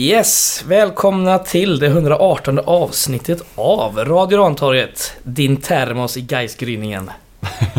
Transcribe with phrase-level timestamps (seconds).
[0.00, 5.16] Yes, välkomna till det 118 avsnittet av Radio Rantorget.
[5.22, 7.10] Din termos i Gaisgryningen.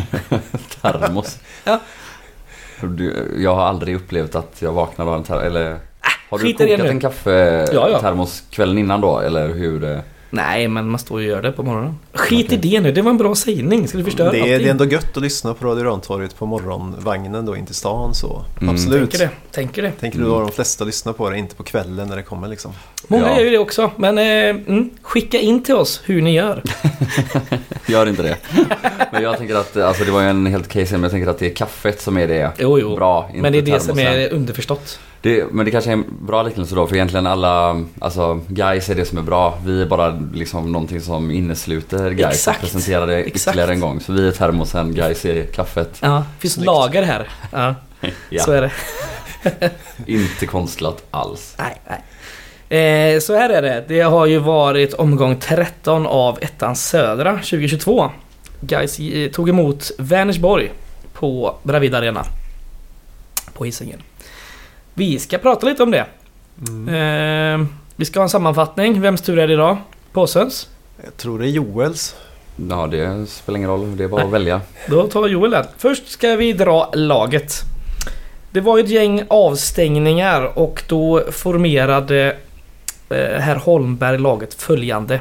[0.82, 1.40] Termos?
[1.64, 1.80] Ja.
[2.82, 5.80] Du, jag har aldrig upplevt att jag vaknar av en termos, eller?
[6.30, 8.56] Har du skit kokat en kaffe-termos Ja, ja.
[8.56, 10.02] kvällen innan då, eller hur?
[10.34, 12.00] Nej, men man står och gör det på morgonen.
[12.14, 13.88] Skit i det nu, det var en bra sägning.
[13.88, 14.68] Ska du förstöra Det är, det allting?
[14.68, 18.46] är ändå gött att lyssna på Radio Rantorget på morgonvagnen då in till stan så.
[18.62, 18.74] Mm.
[18.76, 19.12] Absolut.
[19.12, 19.92] Tänker det, tänker det.
[19.92, 22.72] Tänker du då de flesta lyssnar på det, inte på kvällen när det kommer liksom.
[23.08, 23.38] Många Ja.
[23.38, 26.64] gör ju det också, men eh, mm, skicka in till oss hur ni gör.
[27.88, 28.38] Gör inte det.
[29.12, 31.40] Men jag tänker att, alltså det var ju en helt case men jag tänker att
[31.40, 32.96] det är kaffet som är det Jo, jo.
[32.96, 33.30] bra.
[33.36, 35.00] Men det är det som är underförstått.
[35.22, 38.96] Det, men det kanske är en bra liknelse då, för egentligen alla, alltså guys är
[38.96, 39.60] det som är bra.
[39.66, 42.62] Vi är bara liksom någonting som innesluter guys Exakt.
[42.62, 43.36] presenterar det Exakt.
[43.56, 44.00] ytterligare en gång.
[44.00, 45.98] Så vi är termosen, guys är kaffet.
[46.02, 46.66] Ja, finns Snyggt.
[46.66, 47.30] lager här.
[47.52, 47.76] Ja,
[48.30, 48.72] Ja, så är det.
[50.06, 51.56] inte konstlat alls.
[51.58, 53.14] Nej, nej.
[53.14, 53.86] Eh, så här är det.
[53.88, 58.12] Det har ju varit omgång 13 av ettan södra 2022.
[58.62, 60.72] Guys eh, tog emot Vänersborg
[61.14, 62.26] på Bravida Arena.
[63.54, 64.00] På Hisingen.
[64.94, 66.06] Vi ska prata lite om det.
[66.92, 69.02] Eh, vi ska ha en sammanfattning.
[69.02, 69.78] Vems tur är det idag?
[70.12, 70.70] Påsens?
[71.04, 72.16] Jag tror det är Joels.
[72.70, 73.98] Ja, det spelar ingen roll.
[73.98, 74.62] Det är bara att välja.
[74.88, 75.66] Då tar Joel den.
[75.78, 77.62] Först ska vi dra laget.
[78.52, 82.36] Det var ju ett gäng avstängningar och då formerade
[83.10, 85.20] eh, herr Holmberg laget följande.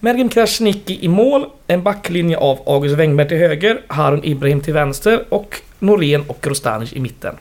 [0.00, 5.24] Mergim Krasniqi i mål, en backlinje av August Wengberg till höger, Harun Ibrahim till vänster
[5.28, 7.36] och Norén och Grostanic i mitten.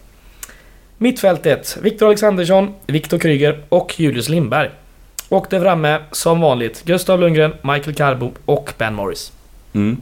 [1.02, 4.70] Mittfältet, Viktor Alexandersson, Viktor Kryger och Julius Lindberg.
[5.30, 9.32] Och där framme, som vanligt, Gustav Lundgren, Michael Carbo och Ben Morris.
[9.74, 9.98] Mm.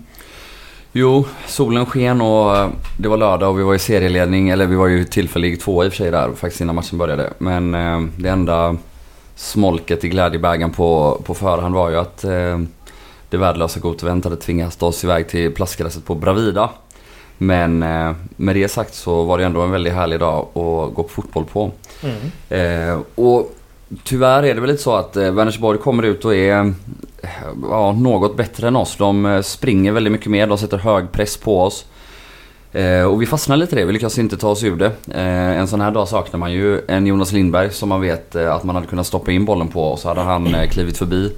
[0.91, 4.75] Jo, solen sken och eh, det var lördag och vi var i serieledning, eller vi
[4.75, 7.33] var ju tillfällig två i och för sig där faktiskt innan matchen började.
[7.37, 8.77] Men eh, det enda
[9.35, 12.59] smolket i glädjebägaren på, på förhand var ju att eh,
[13.29, 16.69] det värdelösa Gotevent hade tvingats ta oss iväg till plastgräset på Bravida.
[17.41, 21.03] Men eh, med det sagt så var det ändå en väldigt härlig dag att gå
[21.03, 21.71] på fotboll på.
[22.55, 23.55] Eh, och
[24.03, 26.59] tyvärr är det väl lite så att eh, Vänersborg kommer ut och är
[27.21, 27.29] eh,
[27.69, 28.95] ja, något bättre än oss.
[28.97, 31.85] De springer väldigt mycket mer, de sätter hög press på oss.
[32.71, 34.91] Eh, och vi fastnar lite i det, vi lyckas inte ta oss ur det.
[35.11, 38.55] Eh, en sån här dag saknar man ju en Jonas Lindberg som man vet eh,
[38.55, 41.31] att man hade kunnat stoppa in bollen på och så hade han klivit förbi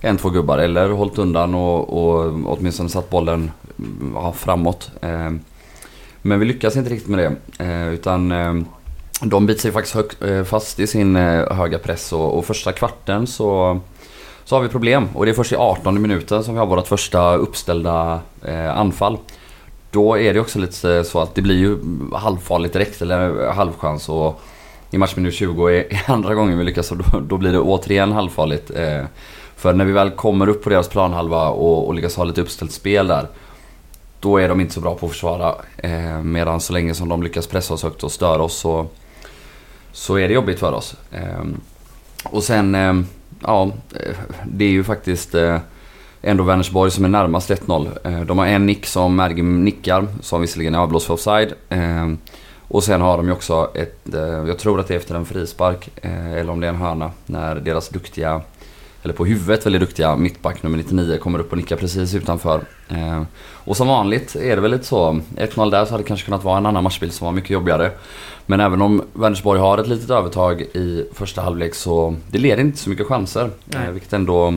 [0.00, 4.90] en, två gubbar eller hållit undan och, och åtminstone satt bollen mm, ja, framåt.
[5.00, 5.30] Eh,
[6.22, 7.64] men vi lyckas inte riktigt med det.
[7.64, 8.54] Eh, utan eh,
[9.22, 12.72] de biter sig faktiskt hög, eh, fast i sin eh, höga press och, och första
[12.72, 13.80] kvarten så,
[14.44, 15.08] så har vi problem.
[15.14, 19.18] Och det är först i 18 minuten som vi har vårt första uppställda eh, anfall.
[19.90, 21.78] Då är det också lite så att det blir ju
[22.14, 24.08] halvfarligt direkt, eller eh, halvchans.
[24.08, 24.40] Och
[24.90, 28.70] i matchminut 20 är andra gången vi lyckas och då, då blir det återigen halvfarligt.
[28.70, 29.04] Eh,
[29.60, 32.72] för när vi väl kommer upp på deras planhalva och, och lyckas ha lite uppställt
[32.72, 33.26] spel där.
[34.20, 35.54] Då är de inte så bra på att försvara.
[35.76, 38.86] Eh, medan så länge som de lyckas pressa oss högt och störa oss så,
[39.92, 40.96] så är det jobbigt för oss.
[41.12, 41.44] Eh,
[42.24, 43.00] och sen, eh,
[43.42, 45.58] ja, eh, det är ju faktiskt eh,
[46.22, 47.98] ändå Vänersborg som är närmast 1-0.
[48.04, 51.52] Eh, de har en nick som Mergim nickar, som visserligen är avblåst för offside.
[51.68, 52.12] Eh,
[52.68, 55.26] och sen har de ju också ett, eh, jag tror att det är efter en
[55.26, 58.40] frispark, eh, eller om det är en hörna, när deras duktiga,
[59.02, 62.60] eller på huvudet väldigt duktiga mittback nummer 99 kommer upp och nickar precis utanför.
[62.88, 63.22] Eh,
[63.64, 66.44] och som vanligt är det väl lite så, 1-0 där så hade det kanske kunnat
[66.44, 67.90] vara en annan matchbild som var mycket jobbigare.
[68.46, 72.78] Men även om Vänersborg har ett litet övertag i första halvlek så det leder inte
[72.78, 73.50] så mycket chanser.
[73.74, 74.54] Eh, vilket ändå,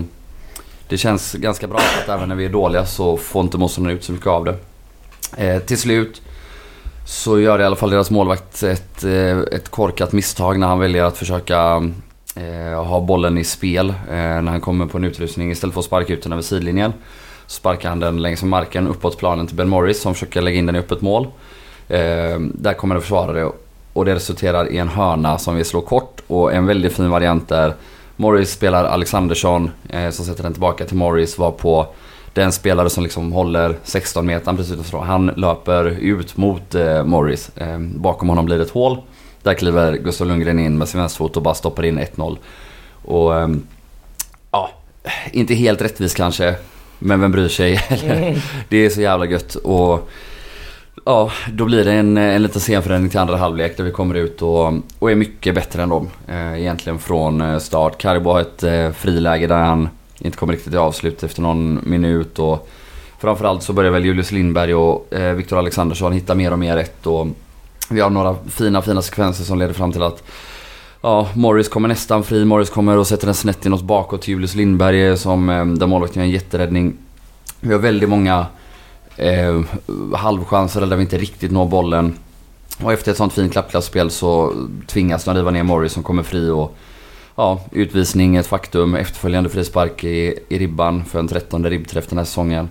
[0.87, 4.03] det känns ganska bra att även när vi är dåliga så får inte motståndarna ut
[4.03, 4.55] så mycket av det.
[5.37, 6.21] Eh, till slut
[7.05, 11.03] så gör i alla fall deras målvakt ett, eh, ett korkat misstag när han väljer
[11.03, 11.89] att försöka
[12.35, 13.89] eh, ha bollen i spel.
[13.89, 16.93] Eh, när han kommer på en utrustning istället för att sparka ut den över sidlinjen.
[17.47, 20.57] Så sparkar han den längs med marken uppåt planen till Ben Morris som försöker lägga
[20.57, 21.27] in den i öppet mål.
[21.87, 23.51] Eh, där kommer det försvarare
[23.93, 27.47] och det resulterar i en hörna som vi slår kort och en väldigt fin variant
[27.47, 27.73] där
[28.15, 31.87] Morris spelar Alexandersson eh, som sätter den tillbaka till Morris var på
[32.33, 34.99] den spelare som liksom håller 16 meter precis utanför.
[34.99, 37.51] Han löper ut mot eh, Morris.
[37.57, 38.97] Eh, bakom honom blir det ett hål.
[39.43, 42.37] Där kliver Gustav Lundgren in med sin vänsterfot och bara stoppar in 1-0.
[43.05, 43.67] Och ehm,
[44.51, 44.69] ja,
[45.31, 46.55] inte helt rättvist kanske.
[46.99, 47.79] Men vem bryr sig?
[48.69, 49.55] Det är så jävla gött.
[49.55, 50.09] Och
[51.05, 54.41] ja, då blir det en, en liten scenförändring till andra halvlek där vi kommer ut
[54.41, 56.09] och, och är mycket bättre än dem.
[56.27, 57.97] Eh, egentligen från eh, start.
[57.97, 59.89] Karibo har ett eh, friläge där han
[60.19, 62.39] inte kommer riktigt till avslut efter någon minut.
[62.39, 62.69] Och
[63.19, 67.07] framförallt så börjar väl Julius Lindberg och eh, Viktor Alexandersson hitta mer och mer rätt.
[67.07, 67.27] Och
[67.89, 70.23] vi har några fina, fina sekvenser som leder fram till att
[71.05, 72.45] Ja, Morris kommer nästan fri.
[72.45, 76.21] Morris kommer och sätter den snett inåt bakåt till Julius Lindberg som, eh, där målvakten
[76.21, 76.93] gör en jätteräddning.
[77.59, 78.45] Vi har väldigt många
[79.17, 79.61] eh,
[80.15, 82.13] halvchanser där vi inte riktigt når bollen.
[82.83, 84.53] Och efter ett sånt fint klappklasspel så
[84.87, 86.75] tvingas de riva ner Morris som kommer fri och
[87.35, 88.95] ja, utvisning ett faktum.
[88.95, 92.69] Efterföljande frispark i, i ribban för en trettonde ribbträff den här säsongen.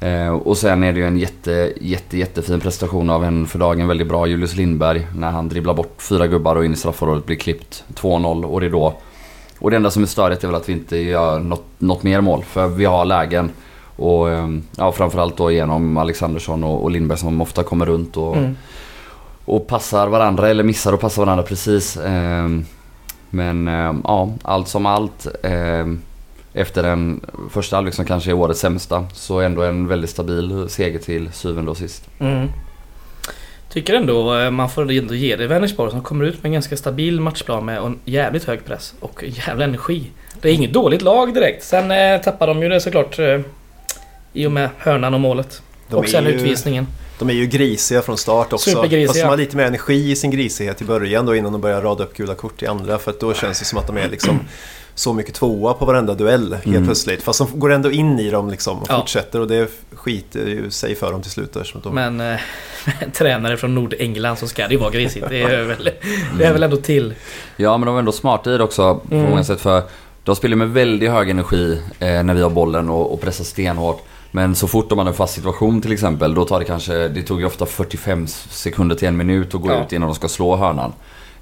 [0.00, 3.88] Eh, och sen är det ju en jätte, jätte, jättefin prestation av en för dagen
[3.88, 7.36] väldigt bra Julius Lindberg när han dribblar bort fyra gubbar och in i straffområdet blir
[7.36, 8.94] klippt 2-0 och det är då.
[9.58, 12.20] Och det enda som är störigt är väl att vi inte gör något, något mer
[12.20, 13.50] mål för vi har lägen.
[13.96, 18.36] Och eh, ja, framförallt då genom Alexandersson och, och Lindberg som ofta kommer runt och,
[18.36, 18.56] Mm.
[19.44, 21.96] och passar varandra eller missar och passar varandra precis.
[21.96, 22.48] Eh,
[23.30, 25.26] men eh, ja, allt som allt.
[26.52, 30.98] Efter den första halvlek som kanske är årets sämsta så ändå en väldigt stabil seger
[30.98, 32.08] till syvende och sist.
[32.18, 32.48] Mm.
[33.72, 36.76] Tycker ändå eh, man får ändå ge det Vänersborg som kommer ut med en ganska
[36.76, 40.10] stabil matchplan med en jävligt hög press och jävla energi.
[40.40, 41.64] Det är inget dåligt lag direkt.
[41.64, 43.40] Sen eh, tappar de ju det såklart eh,
[44.32, 45.62] i och med hörnan och målet.
[45.88, 46.86] De och sen ju- utvisningen.
[47.18, 48.70] De är ju grisiga från start också.
[48.70, 49.06] Supergrisiga.
[49.06, 51.82] Fast de har lite mer energi i sin grisighet i början då innan de börjar
[51.82, 52.98] rada upp gula kort i andra.
[52.98, 54.40] För att då känns det som att de är liksom
[54.98, 56.84] så mycket tvåa på varenda duell helt Mm.
[56.84, 57.22] plötsligt.
[57.22, 58.98] Fast de går ändå in i dem liksom och Ja.
[58.98, 61.56] fortsätter och det skiter ju sig för dem till slut.
[61.82, 61.94] De...
[61.94, 62.36] Men eh,
[63.12, 65.26] tränare från Nordengland så ska det ju vara grisigt.
[65.28, 65.90] Det är väl,
[66.38, 67.14] det är väl ändå till.
[67.56, 69.30] Ja men de var ändå smarta i det också på Mm.
[69.30, 69.82] många sätt för
[70.24, 74.02] de spelar med väldigt hög energi eh, när vi har bollen och, och pressar stenhårt.
[74.30, 77.22] Men så fort de har en fast situation till exempel då tar det kanske, det
[77.22, 79.84] tog ju ofta 45 sekunder till en minut att gå Ja.
[79.84, 80.92] ut innan de ska slå hörnan.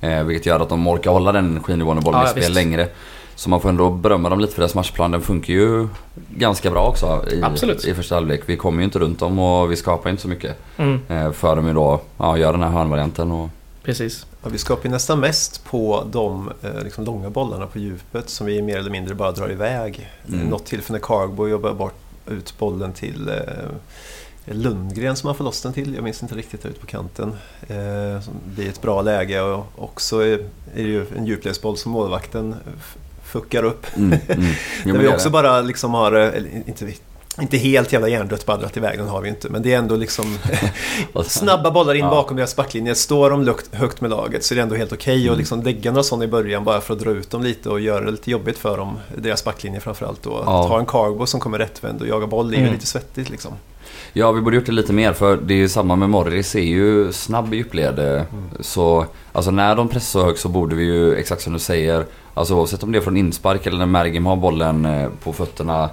[0.00, 2.42] Eh, vilket gör att de orkar hålla den energinivån när bollen Ja, är i spel
[2.42, 2.54] visst.
[2.54, 2.88] längre.
[3.36, 5.10] Så man får ändå berömma dem lite för deras matchplan.
[5.10, 5.88] Den funkar ju
[6.30, 7.84] ganska bra också i, Absolut.
[7.84, 8.42] i första halvlek.
[8.46, 10.56] Vi kommer ju inte runt dem och vi skapar inte så mycket.
[10.76, 13.30] Mm, Eh, för de ju då ja, gör den här hörnvarianten.
[13.32, 13.48] Och,
[13.82, 14.26] precis.
[14.42, 18.46] Ja, vi skapar ju nästan mest på de eh, liksom, långa bollarna på djupet som
[18.46, 20.10] vi mer eller mindre bara drar iväg.
[20.28, 20.46] Mm.
[20.46, 21.94] Något tillfälle när Cargbo jobbar bort
[22.26, 23.34] ut bollen till eh,
[24.44, 25.94] Lundgren som han får loss den till.
[25.94, 27.28] Jag minns inte riktigt där ute på kanten.
[27.68, 30.32] Eh, som blir ett bra läge och också är,
[30.74, 33.86] är det ju en djupledsboll som målvakten f- fuckar upp.
[33.96, 34.44] mm, mm.
[34.84, 36.86] Jo, Där vi också bara liksom har, eh, eller inte,
[37.40, 39.48] inte helt jävla hjärndött baddrat iväg, den har vi inte.
[39.48, 40.38] Men det är ändå liksom
[41.26, 42.10] snabba bollar in Ja.
[42.10, 42.94] bakom deras backlinje.
[42.94, 45.32] Står de lukt, högt med laget så är det ändå helt okej Mm.
[45.32, 47.80] att liksom lägga några sådana i början bara för att dra ut dem lite och
[47.80, 48.98] göra det lite jobbigt för dem.
[49.16, 50.26] Deras backlinje framförallt.
[50.26, 50.62] Och Ja.
[50.64, 52.72] att ha en cargo som kommer rättvänd och jaga boll är ju Mm.
[52.74, 53.52] lite svettigt liksom.
[54.18, 56.60] Ja, vi borde gjort det lite mer för det är ju samma med Morris är
[56.60, 57.98] ju snabb i djupled.
[57.98, 58.22] eh,
[58.60, 62.04] Så alltså när de pressar så högt så borde vi ju, exakt som du säger,
[62.34, 65.90] alltså oavsett om det är från inspark eller när Mergim har bollen eh, på fötterna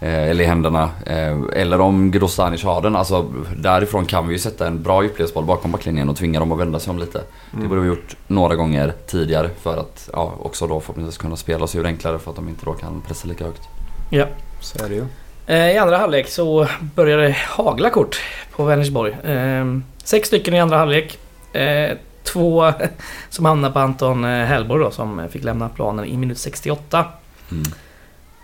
[0.00, 0.90] eh, eller i händerna.
[1.06, 2.96] eh, Eller om Grostanic har den.
[2.96, 3.26] Alltså
[3.56, 6.80] därifrån kan vi ju sätta en bra djupledsboll bakom backlinjen och tvinga dem att vända
[6.80, 7.22] sig om lite.
[7.50, 11.64] Det borde vi gjort några gånger tidigare för att ja, också då förhoppningsvis kunna spela
[11.64, 13.62] oss ur enklare för att de inte då kan pressa lika högt.
[14.10, 14.26] Ja.
[14.60, 15.04] Så är det ju.
[15.50, 18.20] Eh, I andra halvlek så började det hagla kort
[18.56, 19.12] på Vänersborg.
[19.12, 19.64] Eh,
[20.04, 21.18] sex stycken i andra halvlek.
[21.52, 22.72] Eh, två
[23.28, 27.04] som hamnade på Anton eh, Hellborg då som fick lämna planen i minut 68.
[27.50, 27.64] Mm.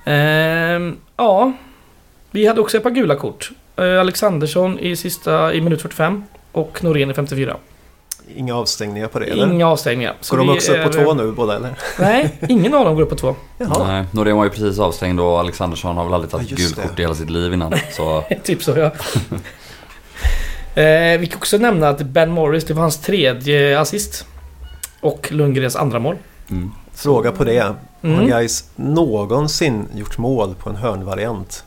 [0.04, 1.52] Eh, ja,
[2.30, 3.50] vi hade också ett par gula kort.
[4.00, 7.56] Alexandersson i sista i minut 45 och Norén i 54.
[8.34, 9.46] Inga avstängningar på det eller?
[9.52, 10.14] Inga avstängningar.
[10.20, 11.74] Så Går de också upp på två nu båda eller?
[11.98, 13.34] Nej, ingen av dem går upp på två.
[13.58, 13.86] Jaha.
[13.86, 16.98] Nej, Norén var ju precis avstängd och Alexandersson har väl aldrig tagit Ja, gult kort
[16.98, 17.74] i hela sitt liv innan.
[17.92, 18.90] Så typ så ja.
[20.82, 24.26] eh, vi kan också nämna att Ben Morris, det var hans tredje assist.
[25.00, 26.16] Och Lundgrens andra mål.
[26.50, 26.70] mm.
[26.94, 27.58] Fråga på det.
[27.58, 28.26] Har Mm.
[28.26, 31.64] guys någonsin gjort mål på en hörnvariant?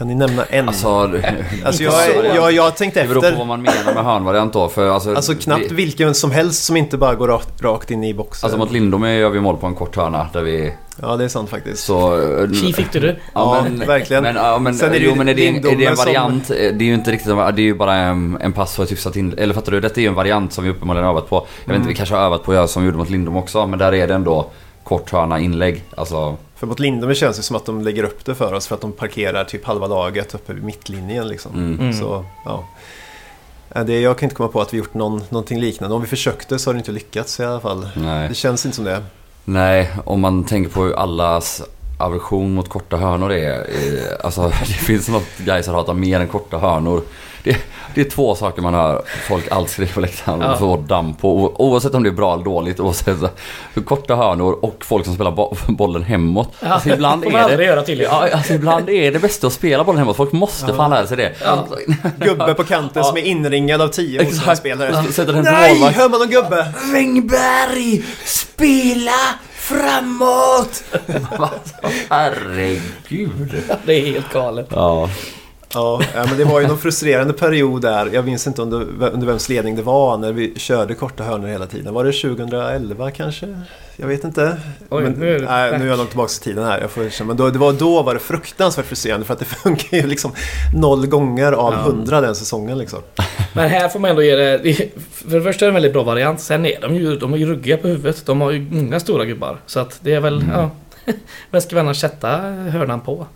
[0.00, 0.68] Kan ni nämna en?
[0.68, 0.88] Alltså,
[1.64, 1.92] Alltså jag,
[2.24, 3.38] jag, jag, jag har tänkt det beror på efter.
[3.38, 4.68] vad man menar med hörnvariant då.
[4.68, 8.04] För alltså, Alltså knappt vi, vilken som helst som inte bara går rakt, rakt in
[8.04, 8.46] i boxen.
[8.46, 10.72] Alltså mot Lindome gör vi mål på en kort hörna där vi...
[11.02, 11.84] Ja, det är sant faktiskt.
[11.84, 12.20] Så...
[12.42, 13.16] eh, Tji fick du det.
[13.34, 14.22] Ja, verkligen.
[14.22, 15.78] Men, ja, men, Sen är det ju jo, men är det, en, är det en
[15.78, 16.50] Lindome som- variant?
[16.50, 18.92] eh, Det är ju inte riktigt det är ju bara en, en pass och ett
[18.92, 19.80] hyfsat in, Eller fattar du?
[19.80, 21.36] Detta är ju en variant som vi uppenbarligen har övat på.
[21.36, 21.76] Jag vet Mm.
[21.76, 23.66] inte, vi kanske har övat på att göra som vi gjorde mot Lindom också.
[23.66, 24.50] Men där är det ändå
[24.84, 25.84] kort hörna inlägg.
[25.96, 26.36] Alltså...
[26.60, 28.80] För mot Lindome känns det som att de lägger upp det för oss för att
[28.80, 31.52] de parkerar typ halva laget uppe vid mittlinjen liksom.
[31.54, 31.80] Mm.
[31.80, 31.92] Mm.
[31.92, 32.64] Så, ja.
[33.74, 35.96] Ja, Det, jag kan inte komma på att vi gjort någon, någonting liknande.
[35.96, 37.88] Om vi försökte så har det inte lyckats i alla fall.
[37.96, 38.28] Nej.
[38.28, 39.02] Det känns inte som det.
[39.44, 41.62] Nej, om man tänker på hur allas,
[42.00, 43.66] aversion mot korta hörnor är.
[44.24, 45.24] Alltså det finns något
[45.64, 47.02] som hatar mer än korta hörnor.
[47.42, 47.56] Det,
[47.94, 50.52] det är två saker man hör folk alltid skriva på läktaren Ja.
[50.52, 51.52] och får damm på.
[51.56, 52.80] Oavsett om det är bra eller dåligt.
[52.80, 53.16] Oavsett
[53.74, 56.48] hur korta hörnor och folk som spelar bo- bollen hemåt.
[56.60, 57.64] Ja, Alltså ibland får man är aldrig det...
[57.64, 58.12] göra tydligen.
[58.12, 60.16] Ja, alltså ibland är det bästa att spela bollen hemåt.
[60.16, 61.32] Folk måste fan lära sig det.
[61.44, 61.66] Ja.
[62.18, 65.04] Gubbe på kanten som är inringad av tio motståndarspelare.
[65.42, 65.72] Nej!
[65.74, 65.96] målvakt.
[65.96, 66.72] Hör man någon gubbe?
[66.94, 68.04] Ringberg!
[68.24, 69.12] Spela
[69.70, 70.84] framåt!
[71.38, 71.74] Alltså,
[72.08, 73.62] herregud.
[73.84, 74.66] Det är helt galet.
[74.70, 75.10] Ja.
[75.74, 78.10] Ja, ja, men det var ju någon frustrerande period där.
[78.12, 78.80] Jag minns inte under,
[79.12, 81.94] under vems ledning det var när vi körde korta hörnor hela tiden.
[81.94, 83.60] Var det 2011 kanske?
[83.96, 84.56] Jag vet inte.
[84.88, 86.80] Oj, men, nu är nej, nu är jag långt tillbaka i tiden här.
[86.80, 89.96] Jag får, men då, det var, då var det fruktansvärt frustrerande för att det funkar
[89.96, 90.32] ju liksom
[90.74, 92.98] noll gånger av hundra den säsongen liksom.
[93.52, 94.76] Men här får man ändå ge det...
[95.12, 96.40] För det första är det en väldigt bra variant.
[96.40, 98.26] Sen är de ju, de är ju ruggiga på huvudet.
[98.26, 99.60] De har ju många stora gubbar.
[99.66, 100.44] Så att det är väl...
[100.52, 100.70] Ja.
[101.50, 102.28] Vem ska vi annars sätta
[102.70, 103.26] hörnan på?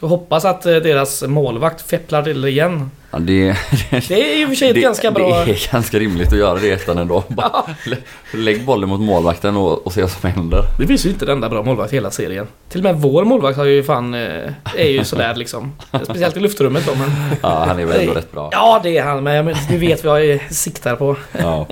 [0.00, 2.90] Ska hoppas att eh, deras målvakt fepplar till det igen.
[3.10, 3.56] Ja, det,
[4.08, 5.44] Det är ju i och för sig ett det, ganska bra...
[5.44, 7.24] det är ganska rimligt att göra det i ettan ändå.
[7.28, 7.96] Bara lä-
[8.34, 10.62] Lägg bollen mot målvakten och, och se vad som händer.
[10.78, 12.46] Det finns ju inte den enda bra målvakt i hela serien.
[12.68, 14.14] Till och med vår målvakt har ju fan...
[14.14, 15.72] eh, Är ju sådär liksom.
[16.04, 17.10] Speciellt i luftrummet då men...
[17.42, 18.48] Ja, han är väl ändå rätt bra.
[18.52, 21.16] Ja det är han men du vet vad jag siktar på.
[21.38, 21.66] Ja.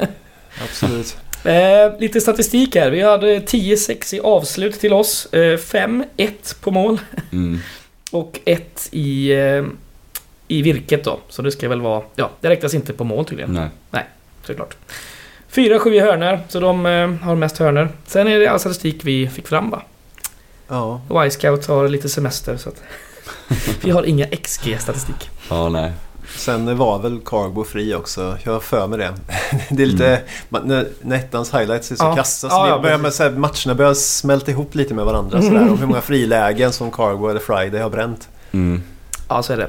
[0.65, 1.17] Absolut.
[1.45, 2.91] Eh, lite statistik här.
[2.91, 5.27] Vi hade 10-6 i avslut till oss.
[5.33, 6.05] Eh, 5-1
[6.61, 6.99] på mål.
[7.33, 7.61] Mm.
[8.13, 9.65] Och 1 i, eh,
[10.49, 11.19] i virket då.
[11.29, 12.03] Så det ska väl vara...
[12.15, 13.53] Ja, det räknas inte på mål tydligen.
[13.91, 14.05] Nej.
[14.45, 14.77] Såklart.
[15.53, 16.41] 4-7 i hörnor.
[16.49, 17.89] Så de eh, har mest hörnor.
[18.07, 19.83] Sen är det all statistik vi fick fram va?
[20.69, 22.83] Ja, Y-scout har lite semester så att...
[23.85, 25.31] vi har inga XG-statistik.
[25.51, 25.93] Ja, nej.
[26.37, 28.37] Sen var väl Cargo fri också.
[28.45, 29.15] Jag har för mig det.
[29.71, 30.21] Det är lite...
[30.49, 32.17] man- När, när ettans highlights är så Ja.
[32.17, 35.43] kassa så Ja, börjar med, så här, matcherna börjar smälta ihop lite med varandra.
[35.43, 38.29] Så där, om hur många frilägen som Cargo eller Friday har bränt.
[38.53, 38.83] Mm.
[39.29, 39.69] Ja, så är det.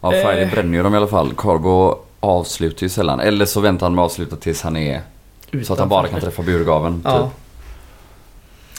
[0.00, 0.50] Ja, Friday Eh.
[0.50, 1.32] bränner ju dem i alla fall.
[1.36, 3.20] Carbo avslutar ju sällan.
[3.20, 5.00] Eller så väntar han med att avsluta tills han är...
[5.64, 7.02] Så att han bara kan träffa burgaven.
[7.04, 7.18] Ja.
[7.18, 7.28] Typ.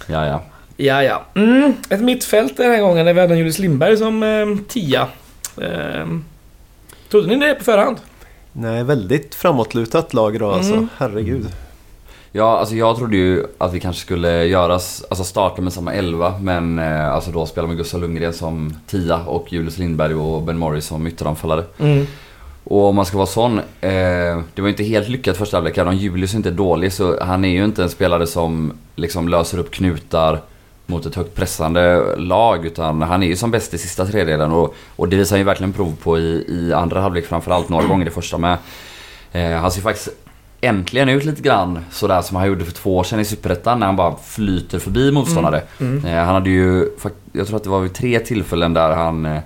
[0.08, 0.42] Ja, ja.
[0.78, 1.22] Ja, ja.
[1.36, 5.08] Mm, ett mittfält den här gången när vi hade Julius Lindberg som eh, tia.
[5.58, 6.08] Eh,
[7.10, 7.98] trodde ni det på förhand?
[8.52, 10.74] Nej, väldigt framåtlutat lag idag alltså.
[10.74, 10.90] Mm.
[10.98, 11.48] Herregud.
[12.32, 16.40] Ja, alltså jag trodde ju att vi kanske skulle göras, alltså starta med samma elva
[16.40, 20.58] men eh, alltså då spela med Gustav Lundgren som tia och Julius Lindberg och Ben
[20.58, 21.64] Morris som ytteranfallare.
[21.80, 22.08] Mm.
[22.64, 25.78] Och om man ska vara sån, eh, det var inte helt lyckat första halvlek.
[25.78, 29.28] Även om Julius inte är dålig så han är ju inte en spelare som liksom
[29.28, 30.42] löser upp knutar
[30.90, 32.66] mot ett högt pressande lag.
[32.66, 35.46] Utan han är ju som bäst i sista tredjedelen och, och det visar han ju
[35.46, 37.70] verkligen prov på i, i andra halvlek framförallt.
[37.70, 38.58] Några gånger i första med.
[39.32, 40.10] Eh, han ser faktiskt
[40.62, 43.86] äntligen ut lite grann sådär som han gjorde för två år sedan i Superettan när
[43.86, 45.62] han bara flyter förbi motståndare.
[45.80, 46.06] Mm.
[46.06, 46.90] Eh, han hade ju,
[47.32, 49.38] jag tror att det var vid tre tillfällen där han eh,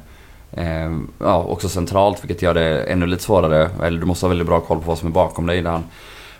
[0.51, 3.69] eh, Ja, också centralt vilket gör det ännu lite svårare.
[3.83, 5.83] Eller du måste ha väldigt bra koll på vad som är bakom dig när han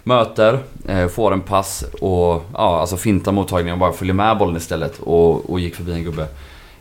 [0.04, 4.58] möter, eh, får en pass och ja, alltså fintar mottagningen och bara följer med bollen
[4.58, 6.28] istället och, och gick förbi en gubbe.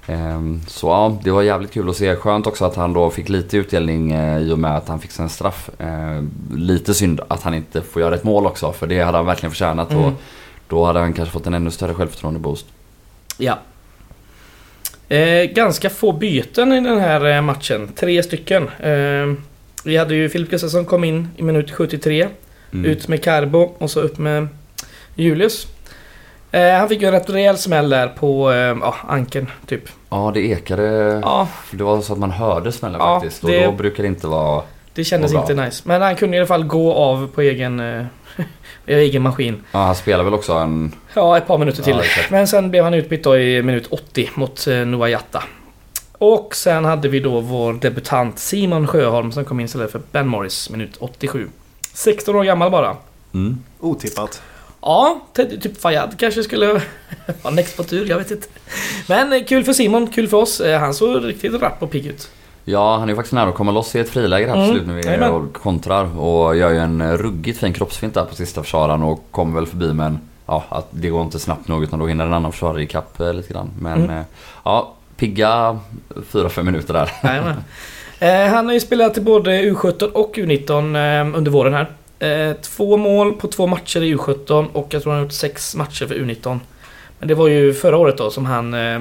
[0.07, 2.17] Ehm, Så ja, det var jävligt kul att se.
[2.17, 5.19] Skönt också att han då fick lite utdelning eh, i och med att han fick
[5.19, 5.71] en straff.
[5.79, 9.27] Ehm, Lite synd att han inte får göra ett mål också för det hade han
[9.27, 10.15] verkligen förtjänat och Mm.
[10.69, 12.67] då hade han kanske fått en ännu större självförtroende-boost.
[13.39, 13.59] Ja.
[15.09, 17.89] Eh, ganska få byten i den här eh, matchen.
[17.97, 18.69] Tre stycken.
[18.69, 19.35] Eh,
[19.85, 22.29] vi hade ju Filip Gustafsson kom in i minut 73.
[22.73, 22.85] Mm.
[22.91, 24.49] Ut med Carbo och så upp med
[25.15, 25.67] Julius.
[26.51, 29.83] Eh, han fick ju en rätt rejäl smäll där på eh, ja, ankeln typ.
[30.11, 30.83] Ja, det ekade.
[31.23, 34.07] Ja, Det var så att man hörde smällen Ja, faktiskt och det- då brukar det
[34.07, 34.63] inte vara...
[34.95, 35.83] det kändes inte nice.
[35.87, 38.05] Men han kunde i alla fall gå av på egen, eh,
[38.87, 39.63] egen maskin.
[39.73, 40.95] Ja, han spelar väl också en...
[41.15, 41.97] Ja, ett par minuter till.
[41.97, 42.23] Ja.
[42.31, 45.43] Men sen blev han utbytt då i minut 80 mot eh, Nuayata.
[46.13, 50.29] Och sen hade vi då vår debutant Simon Sjöholm som kom in istället för Ben
[50.29, 51.49] Morris minut 87.
[51.95, 52.97] 16 år gammal bara.
[53.35, 53.59] Mm.
[53.81, 54.43] Otippat.
[54.81, 56.67] Ja, typ Fayad kanske skulle
[57.43, 58.47] vara next på tur, jag vet inte.
[59.09, 60.61] Men eh, kul för Simon, kul för oss.
[60.61, 62.31] Eh, Han såg riktigt rapp och pigg ut.
[62.65, 64.69] Ja, han är ju faktiskt nära att komma loss i ett friläge här Mm.
[64.69, 66.19] slutet när vi och kontrar.
[66.19, 69.93] Och gör ju en ruggigt fin kroppsfint där på sista försvararen och kommer väl förbi
[69.93, 73.21] men ja, att det går inte snabbt nog utan då hinner en annan försvarare ikapp
[73.21, 73.71] eh, lite grann.
[73.81, 74.11] Men Mm.
[74.19, 74.23] eh,
[74.65, 75.79] ja, pigga
[76.33, 77.13] 4-5 minuter där.
[77.23, 77.57] Jajamän.
[78.23, 80.97] Eh, Han har ju spelat i både U17 och U19
[81.31, 81.87] eh, under våren här.
[82.29, 85.75] Eh, Två mål på två matcher i U17 och jag tror han har gjort sex
[85.75, 86.59] matcher för U19.
[87.19, 89.01] Men det var ju förra året då som han eh,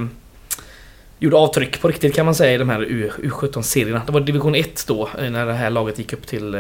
[1.20, 4.02] gjorde avtryck på riktigt kan man säga i de här U- U17-serierna.
[4.06, 6.60] Det var division 1 då när det här laget gick upp till eh,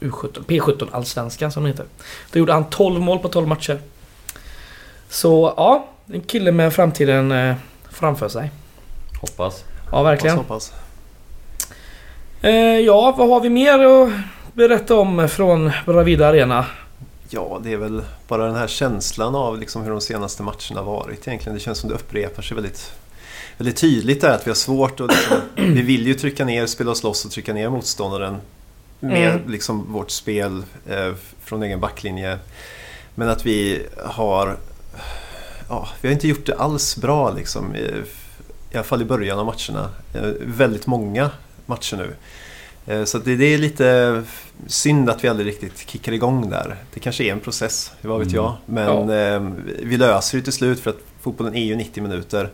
[0.00, 1.86] U17, P17 Allsvenskan som det heter.
[2.32, 3.78] Då gjorde han 12 mål på 12 matcher.
[5.08, 7.54] Så ja, en kille med framtiden eh,
[7.90, 8.50] framför sig.
[9.20, 9.64] Hoppas.
[9.92, 10.36] Ja, verkligen.
[10.36, 10.82] Hoppas, hoppas.
[12.42, 14.10] Eh, ja, vad har vi mer att
[14.54, 16.66] berätta om från Bravida Arena?
[17.28, 21.28] Ja, det är väl bara den här känslan av liksom hur de senaste matcherna varit
[21.28, 21.54] egentligen.
[21.54, 22.92] Det känns som det upprepar sig väldigt,
[23.58, 25.10] väldigt tydligt där att vi har svårt att...
[25.10, 28.36] Liksom, vi vill ju trycka ner, spela oss loss och trycka ner motståndaren
[29.00, 29.50] med Mm.
[29.50, 31.12] liksom vårt spel eh,
[31.44, 32.38] från egen backlinje.
[33.14, 34.56] Men att vi har...
[35.68, 37.76] Ja, vi har inte gjort det alls bra liksom.
[37.76, 37.78] I,
[38.70, 39.88] i alla fall i början av matcherna.
[40.14, 41.30] Eh, väldigt många
[41.72, 42.14] matcher nu.
[42.86, 44.22] Eh, Så det, det är lite
[44.66, 46.76] synd att vi aldrig riktigt kickar igång där.
[46.94, 48.36] Det kanske är en process, vad vet Mm.
[48.44, 48.56] jag.
[48.66, 49.52] Men eh,
[49.82, 52.50] vi löser det till slut för att fotbollen är ju 90 minuter.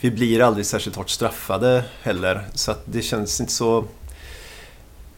[0.00, 2.44] Vi blir aldrig särskilt hårt straffade heller.
[2.54, 3.78] Så att det känns inte så...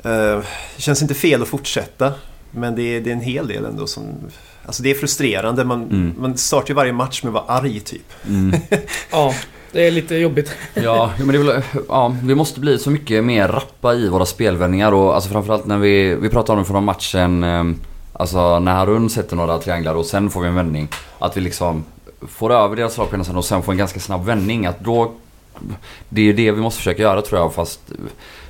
[0.02, 0.38] Eh,
[0.76, 2.12] det känns inte fel att fortsätta.
[2.50, 4.04] Men det är, det är en hel del ändå som...
[4.66, 5.64] Alltså det är frustrerande.
[5.64, 6.14] Man, Mm.
[6.18, 8.12] man startar ju varje match med att vara arg typ.
[8.28, 8.60] Mm.
[9.10, 9.34] Ja,
[9.74, 10.56] det är lite jobbigt.
[10.74, 14.26] Ja, men det är väl, ja, vi måste bli så mycket mer rappa i våra
[14.26, 17.80] spelvändningar och alltså framförallt när vi, vi pratade om det från matchen, ehm,
[18.12, 20.88] alltså när Harun sätter några trianglar och sen får vi en vändning.
[21.18, 21.84] Att vi liksom
[22.28, 24.66] får över deras lagpelare sen och sen får en ganska snabb vändning.
[24.66, 25.12] Att då,
[26.08, 27.80] det är ju det vi måste försöka göra tror jag fast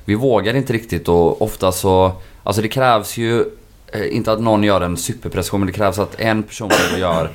[0.05, 2.13] vi vågar inte riktigt och ofta så,
[2.43, 3.45] alltså det krävs ju
[3.93, 7.31] eh, inte att någon gör en superprestation men det krävs att en person gör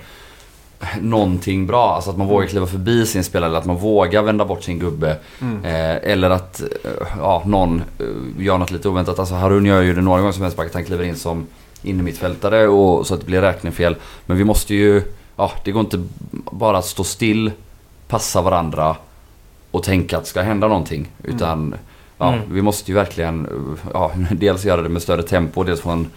[1.02, 1.96] någonting bra.
[1.96, 4.80] Alltså att man vågar kliva förbi sin spelare eller att man vågar vända bort sin
[4.80, 5.18] gubbe.
[5.42, 5.66] Mm.
[5.66, 6.68] Eh, eller att eh,
[7.18, 9.20] ja, någon eh, gör något lite oväntat.
[9.20, 11.48] Alltså Harun gör ju det några gånger som helst att han kliver in som
[11.84, 13.96] innermittfältare och så att det blir räknefel.
[14.26, 15.02] Men vi måste ju,
[15.36, 16.04] ja det går inte
[16.52, 17.52] bara att stå still,
[18.08, 18.96] passa varandra
[19.72, 21.08] och tänka att det ska hända någonting.
[21.24, 21.76] Utan
[22.18, 22.40] ja, Mm.
[22.52, 26.08] vi måste ju verkligen eh, ja, dels göra det med större tempo, dels få en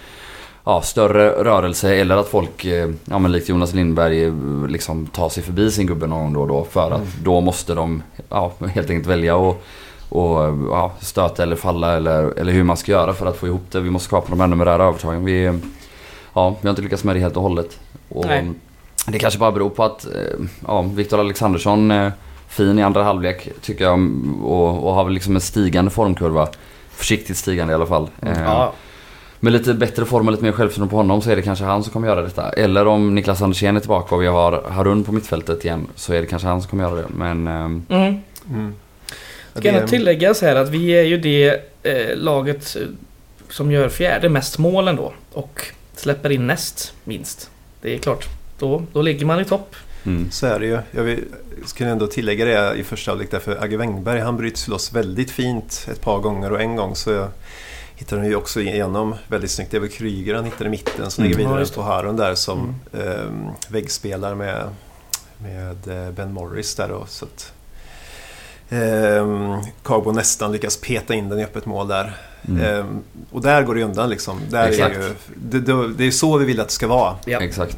[0.65, 4.33] ja, större rörelse eller att folk, eh, ja men likt Jonas Lindberg, eh,
[4.69, 6.65] liksom tar sig förbi sin gubbe någon då och då.
[6.71, 7.09] För att Mm.
[7.23, 9.63] då måste de ja, helt enkelt välja och,
[10.09, 10.39] och
[10.71, 13.81] ja, stöta eller falla eller, eller hur man ska göra för att få ihop det.
[13.81, 15.25] Vi måste skapa de här numerära övertagen.
[15.25, 15.55] Vi, eh,
[16.35, 17.79] ja, vi har inte lyckats med det helt och hållet.
[18.09, 18.51] Och Nej.
[19.07, 20.07] Det kanske bara beror på att
[20.67, 21.93] ja, Viktor Alexandersson
[22.49, 23.99] fin i andra halvlek tycker jag
[24.45, 26.49] och, och har väl liksom en stigande formkurva.
[26.91, 28.09] Försiktigt stigande i alla fall.
[28.23, 28.73] Eh, Ja,
[29.45, 31.83] med lite bättre form och lite mer självförtroende på honom så är det kanske han
[31.83, 32.51] som kommer göra detta.
[32.53, 36.21] Eller om Niklas Andersén är tillbaka och vi har Harun på mittfältet igen så är
[36.21, 37.07] det kanske han som kommer göra det.
[37.17, 38.15] Men ehm, mm.
[38.51, 38.75] Mm.
[39.53, 42.87] Ska det- gärna tilläggas här att vi är ju det eh, laget eh,
[43.49, 45.13] som gör fjärde mest mål ändå.
[45.33, 47.51] Och släpper in näst minst.
[47.83, 48.29] Det är klart.
[48.59, 49.77] Då, då ligger man i topp.
[50.07, 50.79] mm, Så är det ju.
[50.91, 51.25] Jag vill,
[51.67, 55.87] skulle ändå tillägga det i första halvlek därför Agge Wengberg han bryts loss väldigt fint
[55.93, 57.29] ett par gånger och en gång så
[58.03, 59.71] hittar han ju också igenom väldigt snyggt.
[59.71, 61.39] Det är väl Kryger han hittar i mitten som Mm.
[61.39, 63.49] ligger vidare på Harun där som mm.
[63.69, 64.69] väggspelar med,
[65.39, 67.05] med eh, Ben Morris där då.
[67.09, 67.53] Så att,
[68.71, 72.17] Ehm, Carbo nästan lyckas peta in den i öppet mål där.
[72.49, 74.41] mm, Ehm, och där går det undan liksom.
[74.51, 74.97] Där Exakt.
[74.97, 77.17] är ju, det, det, det är så vi vill att det ska vara.
[77.27, 77.41] Ja.
[77.41, 77.77] Exakt.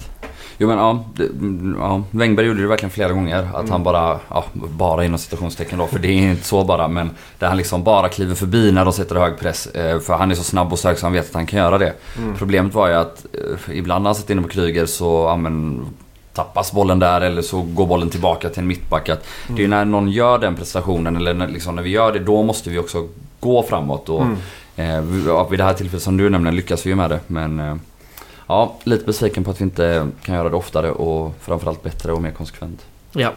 [0.58, 3.38] Jo men ja, det, mm, ja, Wengberg gjorde det verkligen flera gånger.
[3.54, 3.70] Att Mm.
[3.70, 6.88] han bara, ja, bara inom citationstecken då, för det är inte så bara.
[6.88, 9.66] Men där han liksom bara kliver förbi när de sätter hög press.
[9.66, 11.78] Eh, för han är så snabb och stark så han vet att han kan göra
[11.78, 11.92] det.
[12.18, 12.34] Mm.
[12.36, 13.26] Problemet var ju att
[13.68, 15.86] eh, ibland när han satt inne på Kryger så ja, men,
[16.32, 19.08] tappas bollen där eller så går bollen tillbaka till en mittback.
[19.08, 22.12] Att Det är ju när någon gör den prestationen eller när, liksom, när vi gör
[22.12, 23.08] det då måste vi också
[23.40, 24.08] gå framåt.
[24.08, 24.36] Och, Mm.
[25.36, 27.20] eh, vid det här tillfället som du nämner lyckas vi ju med det.
[27.26, 27.74] Men eh,
[28.46, 32.22] ja, lite besviken på att vi inte kan göra det oftare och framförallt bättre och
[32.22, 32.80] mer konsekvent.
[33.12, 33.32] Ja.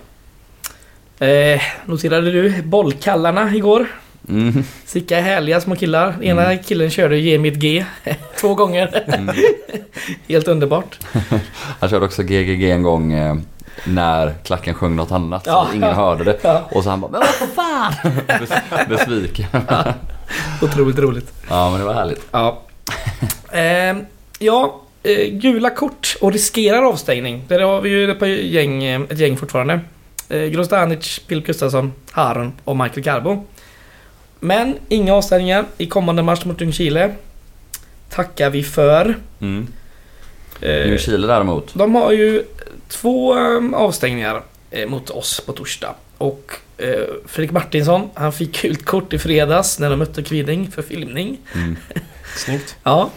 [1.25, 3.87] Eh, noterade du bollkallarna igår?
[4.29, 4.63] Mm.
[4.85, 6.15] Sicka härliga små killar.
[6.23, 6.63] Ena Mm.
[6.63, 7.85] killen körde ge mitt G
[8.41, 9.03] två gånger.
[9.07, 9.35] Mm.
[10.27, 10.99] Helt underbart.
[11.79, 13.35] Han körde också GGG en gång eh,
[13.85, 15.67] när klacken sjöng något annat Ja.
[15.69, 16.37] så ingen hörde det.
[16.41, 17.93] Ja, Och så han bara Men vad fan!
[18.27, 19.45] Bes- Besviken.
[20.61, 21.33] otroligt roligt.
[21.49, 22.21] Ja men det var härligt.
[22.31, 22.61] Ja.
[23.51, 23.97] Eh,
[24.39, 24.81] ja,
[25.31, 27.43] gula kort och riskerar avstängning.
[27.47, 29.79] Där har vi ju ett, par gäng, eh, ett gäng fortfarande.
[30.29, 33.45] Eh, Grostanic, Bill Gustafsson, Harun och Michael Carbo.
[34.39, 37.11] Men inga avstängningar i kommande match mot Ljungskile.
[38.09, 39.15] Tackar vi för.
[39.41, 39.67] Mm.
[40.61, 41.73] Eh, Ljungskile däremot.
[41.73, 42.43] de har ju
[42.87, 44.41] två eh, avstängningar
[44.71, 45.95] eh, mot oss på torsdag.
[46.17, 50.81] Och eh, Fredrik Martinsson, han fick gult kort i fredags när de mötte Kviding för
[50.81, 51.37] filmning.
[51.55, 51.77] Mm.
[52.35, 52.75] Snyggt.
[52.83, 53.09] Ja.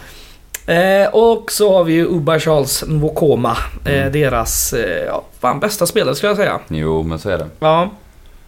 [0.70, 3.56] Eh, och så har vi ju Uba Charles Nwokoma.
[3.84, 4.12] Eh, Mm.
[4.12, 6.60] Deras, eh, ja, fan bästa spelare skulle jag säga.
[6.68, 7.46] Jo men så är det.
[7.60, 7.88] Ja.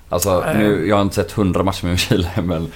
[0.08, 2.72] Alltså nu, jag har inte sett hundra matcher med Ljungskile men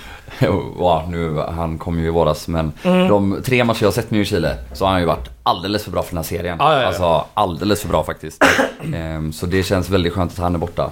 [0.79, 3.09] ja, nu, han kom ju i våras men Mm.
[3.09, 5.91] de tre matcher jag har sett med Ljungskile så har han ju varit alldeles för
[5.91, 6.57] bra för den här serien.
[6.61, 6.87] Ja, ja, ja.
[6.87, 8.45] Alltså alldeles för bra faktiskt.
[8.95, 10.91] Ehm, så det känns väldigt skönt att han är borta.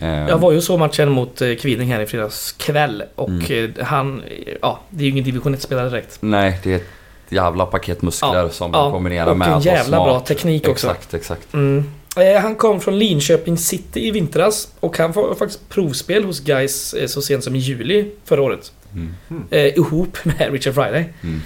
[0.00, 3.72] Ehm, Jag var ju så matchen mot Kviding här i fredags kväll och Mm.
[3.82, 4.22] han,
[4.62, 6.18] ja, det är ju ingen division 1-spelare direkt.
[6.20, 6.80] Nej, det är
[7.28, 10.08] jävla paket muskler Ja, som ja, han kombinerar och med en att vara jävla smart.
[10.08, 10.86] bra teknik också.
[10.90, 11.54] Exakt, exakt.
[11.54, 11.84] Mm.
[12.16, 16.94] Eh, Han kom från Linköping City i vintras och han var faktiskt provspel hos Guys
[17.06, 18.72] så sent som i juli förra året.
[18.94, 19.14] Mm.
[19.50, 21.12] Eh, ihop med Richard Friday.
[21.22, 21.40] Mm.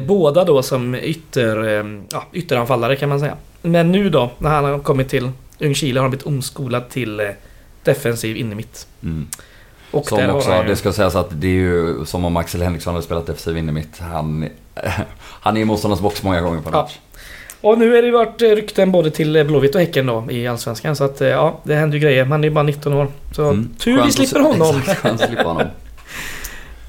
[0.00, 3.36] Eh, båda då som ytter, eh, ja, ytteranfallare kan man säga.
[3.62, 7.26] Men nu då, när han har kommit till Ljungskile har han blivit omskolad till eh,
[7.82, 8.86] defensiv innermitt.
[9.02, 9.26] Mm.
[9.90, 12.94] Och Som också, ju- det ska sägas att det är ju som om Axel Henriksson
[12.94, 13.98] hade spelat defensiv inne mitt.
[13.98, 14.48] Han,
[15.40, 16.82] han är i motståndarens box många gånger på en Ja.
[16.82, 16.98] match.
[17.62, 20.46] Och nu har det varit eh, rykten både till eh, Blåvitt och Häcken då i
[20.46, 20.96] Allsvenskan.
[20.96, 22.24] Så att eh, ja, det händer ju grejer.
[22.24, 23.08] Han är ju bara 19 år.
[23.32, 23.70] Så Mm.
[23.78, 24.82] tur Skönt vi slipper honom.
[24.88, 25.66] Exakt, slippa honom.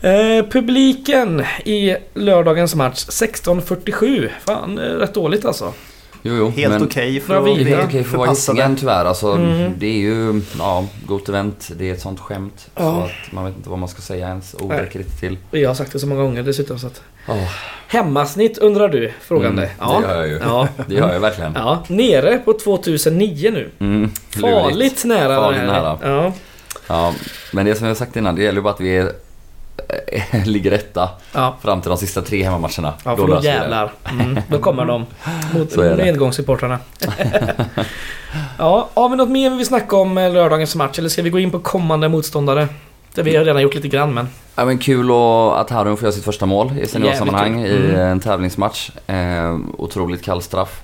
[0.03, 4.29] Eh, publiken i lördagens match 16.47.
[4.45, 5.73] Fan, eh, rätt dåligt alltså.
[6.23, 6.49] Jo, jo.
[6.49, 8.29] Helt okej för Bra att är helt okej för att vara.
[8.29, 9.05] Hisingen tyvärr.
[9.05, 9.73] Alltså, Mm.
[9.77, 11.71] Det är ju, ja, Gott Event.
[11.77, 12.53] Det är ett sånt skämt.
[12.57, 13.03] Så Ja.
[13.05, 14.55] att man vet inte vad man ska säga ens.
[14.59, 15.37] Ord räcker inte till.
[15.51, 16.79] Jag har sagt det så många gånger dessutom.
[16.79, 17.01] Så att...
[17.27, 17.47] Oh,
[17.87, 19.11] Hemmasnitt undrar du?
[19.21, 19.61] Frågande.
[19.63, 19.99] Mm, ja.
[20.01, 20.39] Det gör jag ju.
[20.43, 20.67] Ja.
[20.87, 21.51] Det gör jag verkligen.
[21.55, 21.83] ja.
[21.87, 23.69] Nere på 2009 nu.
[23.79, 25.35] Mm, Farligt nära.
[25.35, 25.97] Farligt nära.
[26.03, 26.33] Ja.
[26.87, 27.13] Ja,
[27.53, 29.11] men det som jag har sagt innan, det gäller bara att vi är,
[30.45, 31.55] ligger etta Ja.
[31.61, 32.93] fram till de sista tre hemmamatcherna.
[33.05, 33.91] Ja, för då jävlar.
[34.11, 35.05] Mm, då kommer de.
[35.53, 36.79] Mot nedgångssupportrarna.
[38.57, 40.99] ja, har vi något mer vi vill snacka om eh, lördagens match?
[40.99, 42.67] Eller ska vi gå in på kommande motståndare?
[43.15, 44.27] Det vi har redan gjort lite grann men...
[44.55, 47.85] Ja, men kul och att Harun får göra sitt första mål i seniorsammanhang kul.
[47.85, 47.99] i Mm.
[48.01, 48.89] en tävlingsmatch.
[49.07, 50.81] Eh, otroligt kall straff.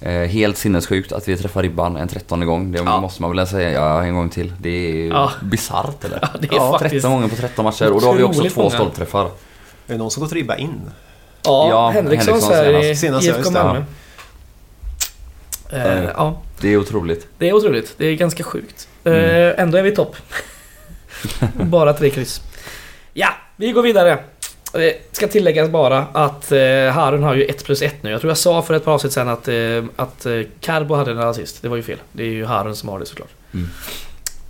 [0.00, 2.72] Eh, helt sinnessjukt att vi träffar ribban en trettonde gång.
[2.72, 3.00] Det Ja.
[3.00, 4.52] måste man väl säga ja, en gång till.
[4.60, 5.30] Det är Ja.
[5.42, 6.18] bisarrt eller?
[6.22, 6.92] Ja, det är ja, faktiskt...
[6.92, 8.74] 13 gånger på 13 matcher och då har vi också två många.
[8.74, 9.24] stolpträffar.
[9.24, 9.30] Är
[9.86, 10.80] det någon som gått ribba in?
[11.42, 13.26] Ja, Ja, Henriksson Henriksson här i senast.
[13.26, 13.82] IFK Malmö.
[15.72, 16.10] Eh, Ja.
[16.16, 17.26] ja, Det är otroligt.
[17.38, 17.94] det är otroligt.
[17.98, 18.88] Det är ganska sjukt.
[19.04, 19.54] Eh, Mm.
[19.58, 20.16] ändå är vi topp.
[21.52, 22.40] bara tre kryss.
[23.12, 24.18] Ja, vi går vidare.
[24.74, 26.58] Eh, ska tilläggas bara att eh,
[26.92, 28.10] Harun har ju 1 plus 1 nu.
[28.10, 31.10] Jag tror jag sa för ett par avsnitt sen att, eh, att eh, Carbo hade
[31.10, 31.62] en assist.
[31.62, 31.98] Det var ju fel.
[32.12, 33.30] Det är ju Harun som har det såklart.
[33.54, 33.68] Mm.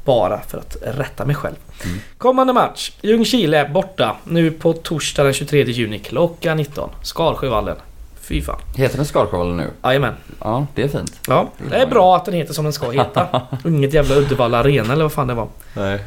[0.05, 1.55] Bara för att rätta mig själv.
[1.85, 1.99] Mm.
[2.19, 2.93] Kommande match.
[3.03, 4.17] Ljungskile borta.
[4.25, 6.91] Nu på torsdag den 23 juni klockan 19.
[7.03, 7.77] Skarsjövallen.
[8.21, 8.59] Fy fan.
[8.77, 9.71] Heter den Skarkvallen nu?
[9.85, 10.15] Jajamän.
[10.41, 11.21] Ja, det är fint.
[11.29, 13.43] Ja, det är bra att den heter som den ska heta.
[13.65, 15.49] Inget jävla Uddevalla Arena eller vad fan det var.
[15.75, 16.01] Nej.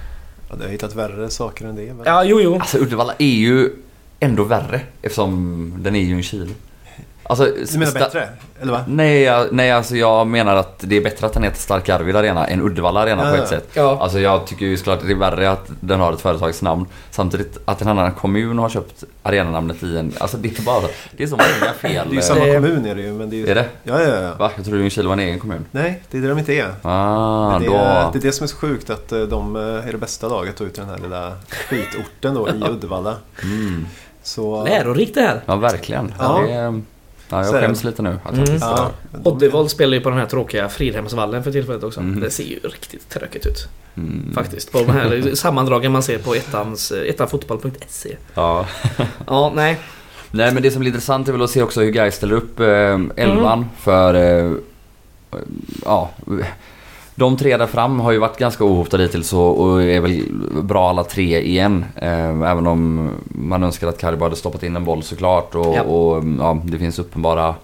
[0.50, 1.93] Ja, du har hittat värre saker än det.
[1.93, 2.02] Men...
[2.06, 2.56] Ja, jo, jo.
[2.56, 3.72] Alltså Uddevalla är ju
[4.19, 6.53] ändå värre eftersom den är ju en Kil.
[7.23, 8.29] Alltså, Du menar bättre?
[8.62, 8.82] Eller va?
[8.88, 12.15] Nej, jag- nej, alltså jag menar att det är bättre att den heter Stark Arvid
[12.15, 13.43] Arena än Uddevalla Arena Ja, på ja.
[13.43, 13.69] ett sätt.
[13.73, 13.97] Ja.
[14.01, 16.86] Alltså jag tycker ju såklart att det är värre att den har ett företagsnamn.
[17.12, 20.13] Samtidigt att en annan kommun har köpt arenanamnet i en...
[20.19, 20.82] Alltså det är bara...
[21.17, 22.08] Det är så många fel.
[22.10, 23.13] Det är ju samma Det- kommun är det ju.
[23.13, 23.47] Men det är, ju...
[23.47, 23.65] Är det?
[23.84, 24.34] Ja, ja, ja.
[24.36, 24.51] Va?
[24.55, 25.65] Jag trodde Ljungskile var en egen kommun.
[25.71, 26.73] Nej, det är det de inte är.
[26.82, 27.73] Ah, Men det, då...
[27.75, 30.27] är, det är det som är så sjukt att eh, de eh, är det bästa
[30.27, 33.15] laget ut i den här lilla skitorten då i Uddevalla.
[33.43, 33.86] Mm.
[34.23, 34.63] Så...
[34.65, 35.41] Lärorikt det här.
[35.45, 36.13] Ja, verkligen.
[36.19, 36.41] Ja.
[36.47, 36.82] Det är...
[37.32, 38.17] Ja, jag skäms lite nu.
[38.23, 38.45] Att Mm.
[38.45, 38.91] jag inte Ja,
[39.23, 41.99] Oddevold spelar ju på den här tråkiga Fridhemsvallen för tillfället också.
[41.99, 42.19] Mm.
[42.19, 43.67] Det ser ju riktigt tråkigt ut.
[43.97, 44.32] Mm.
[44.36, 44.71] Faktiskt.
[44.71, 48.15] På de här sammandragen man ser på ettans, ettanfotboll.se.
[48.34, 48.65] Ja.
[49.27, 49.79] Ja, nej.
[50.32, 52.60] Nej men det som blir intressant är väl att se också hur Gais ställer upp
[52.60, 53.65] eh, elvan Mm.
[53.79, 54.13] för...
[54.13, 54.51] Eh,
[55.86, 56.10] ja.
[57.19, 60.23] De tre där fram har ju varit ganska ohotade hittills och, är väl
[60.63, 61.86] bra alla tre igen.
[61.95, 65.82] Eh, även om man önskar att Karibo hade stoppat in en boll såklart och, Ja.
[65.82, 67.55] och ja, det finns uppenbara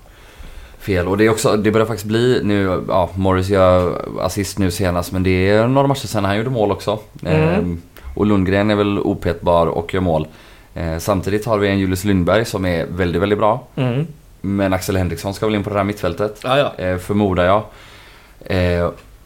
[0.79, 1.07] fel.
[1.07, 5.11] Och det, är också, det börjar faktiskt bli nu, ja Morris gör assist nu senast
[5.11, 6.99] men det är några matcher sen han gjorde mål också.
[7.25, 7.41] Mm.
[7.49, 7.77] Eh,
[8.15, 10.27] och Lundgren är väl opetbar och gör mål.
[10.73, 13.63] Eh, samtidigt har vi en Julius Lundberg som är väldigt, väldigt bra.
[13.75, 14.07] Mm.
[14.41, 16.83] Men Axel Henriksson ska väl in på det här mittfältet, Ja, ja.
[16.85, 17.61] eh, förmodar jag.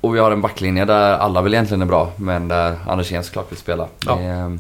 [0.02, 3.26] Och vi har en backlinje där alla väl egentligen är bra, men där Anders Jens
[3.28, 3.88] såklart vill spela.
[4.06, 4.16] Ja.
[4.16, 4.60] Det, eh, nu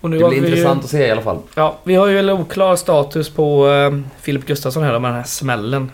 [0.00, 1.38] det blir vi ju- intressant att se i alla fall.
[1.54, 5.24] Ja, vi har ju en oklar status på eh, Filip Gustafsson här med den här
[5.26, 5.90] smällen.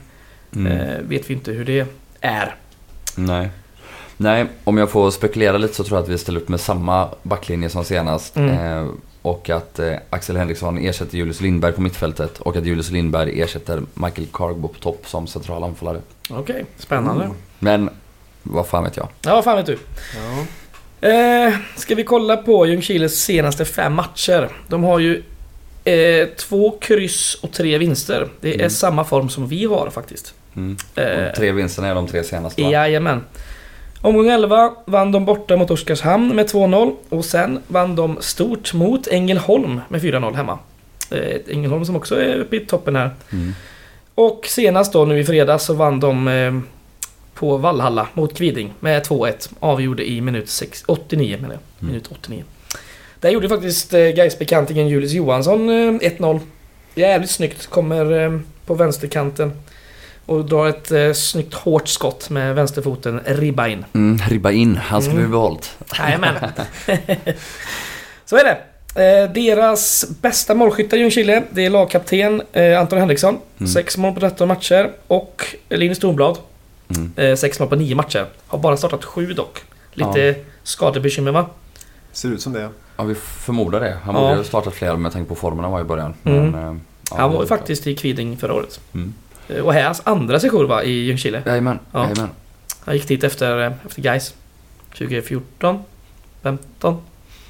[0.57, 0.73] Mm.
[0.73, 1.87] Eh, vet vi inte hur det
[2.21, 2.55] är.
[3.17, 3.49] Nej.
[4.17, 7.09] Nej, om jag får spekulera lite så tror jag att vi ställer upp med samma
[7.23, 8.37] backlinje som senast.
[8.37, 8.83] Mm.
[8.83, 8.89] Eh,
[9.23, 13.83] och att eh, Axel Henriksson ersätter Julius Lindberg på mittfältet och att Julius Lindberg ersätter
[13.95, 16.01] Michael Cargbo på topp som central anfallare.
[16.31, 17.25] Okej, spännande.
[17.25, 17.37] Mm.
[17.59, 17.91] Men
[18.49, 19.09] vad fan vet jag.
[19.23, 19.79] Ja, vad fan vet du.
[20.17, 20.45] Ja.
[21.09, 24.49] Eh, ska vi kolla på Ljungskiles senaste fem matcher.
[24.69, 25.23] De har ju
[25.85, 28.29] eh, två kryss och tre vinster.
[28.41, 28.71] Det är Mm.
[28.71, 30.35] samma form som vi har faktiskt.
[30.57, 30.77] Mm.
[30.95, 32.71] Eh, De tre vinsterna är de tre senaste va?
[32.71, 33.25] Jajamän.
[34.01, 39.07] Omgång 11 vann de borta mot Oskarshamn med 2-0 och sen vann de stort mot
[39.09, 40.59] Ängelholm med 4-0 hemma.
[41.11, 43.11] Eh, Ängelholm som också är uppe i toppen här.
[43.33, 43.55] Mm.
[44.15, 46.53] Och senast då nu i fredags så vann de eh,
[47.39, 49.49] på Vallhalla mot Kviding med 2-1.
[49.61, 51.61] Avgjorde i minut 6, 89 menar jag.
[51.81, 51.93] Mm.
[51.93, 52.45] Minut 89.
[53.21, 56.41] Där gjorde faktiskt eh, Gais-bekantingen Julius Johansson eh, 1-0.
[56.95, 57.67] Jävligt snyggt.
[57.67, 59.53] Kommer eh, på vänsterkanten.
[60.27, 63.85] Och drar ett eh, snyggt hårt skott med vänsterfoten ribba in.
[63.95, 65.31] Mm, ribba in, han skulle Mm.
[65.31, 65.77] vi behållit.
[65.99, 66.35] Jajamän.
[68.25, 68.59] Så är det.
[69.03, 73.39] Eh, deras bästa målskytt i Ljungskile, det är lagkapten eh, Anton Henriksson.
[73.59, 73.69] Mm.
[73.73, 74.91] Sex mål på 13 matcher.
[75.07, 76.39] Och Linus Tornblad,
[76.97, 77.13] Mm.
[77.17, 78.27] eh, sex mål på 9 matcher.
[78.47, 79.63] Har bara startat sju dock.
[79.93, 81.47] Lite skadebekymmer va?
[82.13, 82.69] Ser ut som det.
[82.97, 83.97] Ja, vi förmodar det.
[84.05, 84.21] Han Ja.
[84.21, 86.15] borde ju startat fler med tanke på formen han var i början.
[86.25, 86.51] Mm.
[86.51, 88.81] Men, eh, ja, Han var ju faktiskt i Kviding förra året.
[88.95, 89.15] Mm.
[89.49, 91.43] Eh, Och här är hans andra sejour va, i Ljungskile.
[91.47, 92.09] Jajamän, Ja.
[92.85, 94.35] Han gick dit efter, efter Gais
[94.99, 95.83] 2014,
[96.43, 97.03] 15.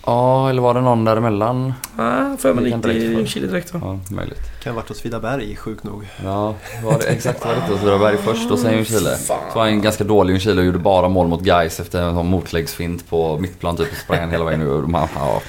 [0.08, 1.72] Ja, eller var det någon däremellan?
[1.96, 3.80] Ah, för mig gick kan till direkt, va?
[3.82, 4.38] Ja, möjligt.
[4.62, 6.06] Kan ha varit hos Vidaberg, sjukt nog.
[6.24, 9.16] Ja, var det, exakt var det inte Åtvidaberg först och sen Ljungskile.
[9.16, 12.14] Så var han en ganska dålig Ljungskile och gjorde bara mål mot Gais efter en
[12.14, 13.90] sån motläggsfint på mittplan typ.
[13.92, 14.82] och Sprang hela vägen ur.
[14.82, 15.40] Och man- Ja,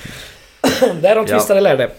[1.02, 1.38] Där de Ja.
[1.38, 1.90] tvistade lärde.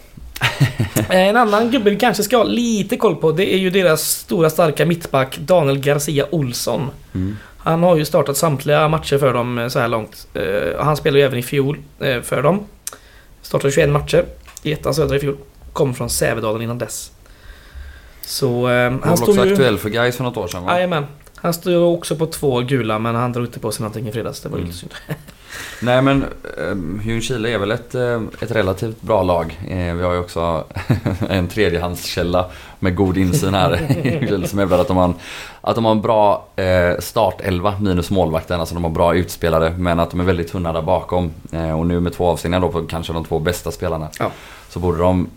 [1.09, 4.51] en annan gubbe vi kanske ska ha lite koll på det är ju deras stora
[4.51, 6.90] starka mittback Daniel Garcia Olsson.
[7.14, 7.37] mm.
[7.62, 10.27] Han har ju startat samtliga matcher för dem eh, så här långt.
[10.35, 12.64] Eh, han spelade ju även i fjol eh, för dem.
[13.42, 14.25] Startade 21 matcher
[14.62, 15.37] i ettan södra i fjol.
[15.73, 17.12] Kom från Sävedalen innan dess.
[18.23, 19.53] Så Han han stod också ju...
[19.53, 20.75] aktuell för Gais för något år sedan va?
[20.75, 21.07] Jajamän.
[21.37, 24.40] Han stod också på två gula men han drog inte på sig någonting i fredags.
[24.40, 24.66] Det var Mm.
[24.66, 24.92] lite synd.
[25.83, 26.25] Nej men
[26.57, 29.61] um, Ljungskile är väl ett, eh, ett relativt bra lag.
[29.68, 30.64] Eh, vi har ju också
[31.29, 32.46] en tredjehandskälla
[32.79, 35.14] med god insyn här som hävdar att de har en,
[35.61, 38.61] att de har en bra eh, startelva minus målvakten.
[38.61, 41.33] Alltså de har bra utspelare men att de är väldigt tunna där bakom.
[41.79, 44.09] Och nu med två avstängningar då på kanske de två bästa spelarna.
[44.18, 44.31] Ja.
[44.68, 45.29] Så borde de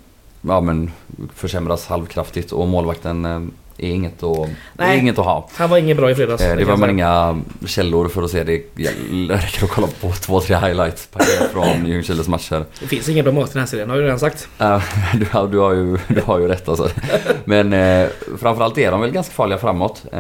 [0.42, 0.92] ja, men,
[1.34, 3.52] försämras halvkraftigt och målvakten
[3.84, 5.00] är inget att, är Nej.
[5.00, 5.50] inget att ha.
[5.56, 6.42] Han var ingen bra i fredags.
[6.42, 8.44] Eh, det Det var man inga källor för att se.
[8.44, 11.10] Det Det räcker att kolla på två, tre highlights
[11.54, 12.66] från Ljungskiles matcher.
[12.80, 14.48] Det finns ingen bra mat i den här serien, har ju redan sagt.
[15.14, 16.90] Du, har- du, har ju, du har ju rätt alltså.
[17.46, 18.08] Men eh,
[18.40, 20.04] framförallt är de väl ganska farliga framåt.
[20.12, 20.20] Eh,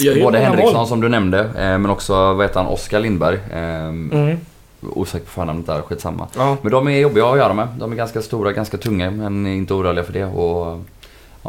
[0.00, 0.22] Mm.
[0.22, 0.86] Både Henriksson mål.
[0.86, 3.38] som du nämnde, eh, men också vad heter han, Oskar Lindberg.
[3.52, 4.36] Mm.
[4.82, 6.26] Osäker på förnamnet där, skitsamma.
[6.36, 6.56] Ja.
[6.62, 7.68] Men de är jobbiga att göra med.
[7.78, 10.24] De är ganska stora, ganska tunga, men är inte oroliga för det.
[10.24, 10.80] Och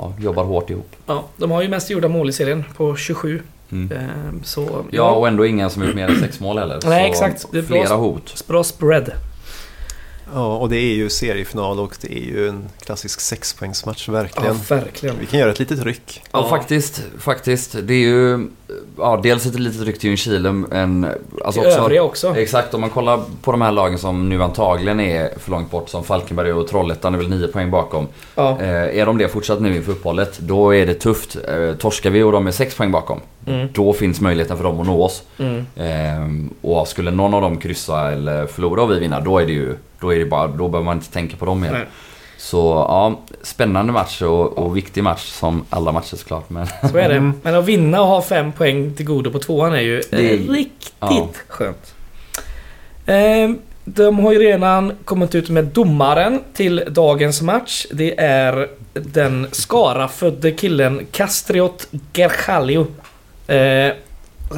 [0.01, 0.95] ja, jobbar hårt ihop.
[1.05, 3.41] ja, de har ju mest gjorda mål i serien på 27.
[3.71, 3.91] Mm.
[3.97, 6.79] Ehm, Så Ja, och ändå ingen som gjort mer än sex mål heller.
[6.85, 7.43] Nej, exakt.
[7.43, 8.43] Är bra- flera hot.
[8.47, 9.11] bra spread.
[10.33, 14.55] Ja, och det är ju seriefinal och det är ju en klassisk sexpoängsmatch, Ja, verkligen.
[14.69, 15.15] verkligen.
[15.19, 16.21] Vi kan göra ett litet ryck.
[16.31, 16.49] Ja, Ja.
[16.49, 17.01] faktiskt.
[17.19, 17.75] Faktiskt.
[17.83, 18.47] Det är ju
[18.97, 21.07] ja, dels ett litet ryck till Ljungskile men
[21.45, 22.35] alltså också, övriga också.
[22.37, 25.89] Exakt, om man kollar på de här lagen som nu antagligen är för långt bort
[25.89, 28.07] som Falkenberg och Trollhättan är väl nio poäng bakom.
[28.35, 28.57] Ja.
[28.61, 31.37] Eh, är de det fortsatt nu inför uppehållet, då är det tufft.
[31.47, 33.67] Eh, torskar vi och de är sex poäng bakom, Mm.
[33.73, 35.23] då finns möjligheten för dem att nå oss.
[35.39, 35.65] Mm.
[35.75, 39.53] Eh, och skulle någon av dem kryssa eller förlora och vi vinna, då är det
[39.53, 41.71] ju då, är det bara, då behöver man inte tänka på dem mer.
[41.71, 41.85] Nej.
[42.37, 46.49] Så ja, spännande match och, och viktig match som alla matcher såklart.
[46.49, 47.15] Men Så är det.
[47.19, 47.33] Mm.
[47.41, 50.83] Men att vinna och ha fem poäng till godo på tvåan är ju Det riktigt
[50.99, 51.27] ja.
[51.47, 51.93] skönt.
[53.05, 57.85] Ehm, De har ju redan kommit ut med domaren till dagens match.
[57.91, 62.87] Det är den Skara-födde killen Castriot Gerchalio.
[63.55, 63.93] Eh,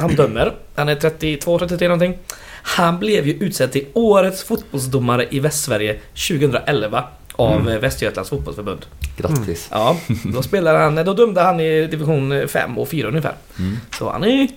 [0.00, 0.54] han dömer.
[0.74, 2.18] Han är 32-33 någonting.
[2.64, 7.80] Han blev ju utsedd till Årets fotbollsdomare i Västsverige 2011 av Mm.
[7.80, 8.86] Västergötlands fotbollsförbund.
[9.16, 9.68] grattis.
[9.70, 13.34] Ja, då spelade han, då dömde han i division 5 och 4 ungefär.
[13.58, 13.78] Mm.
[13.98, 14.48] Så han är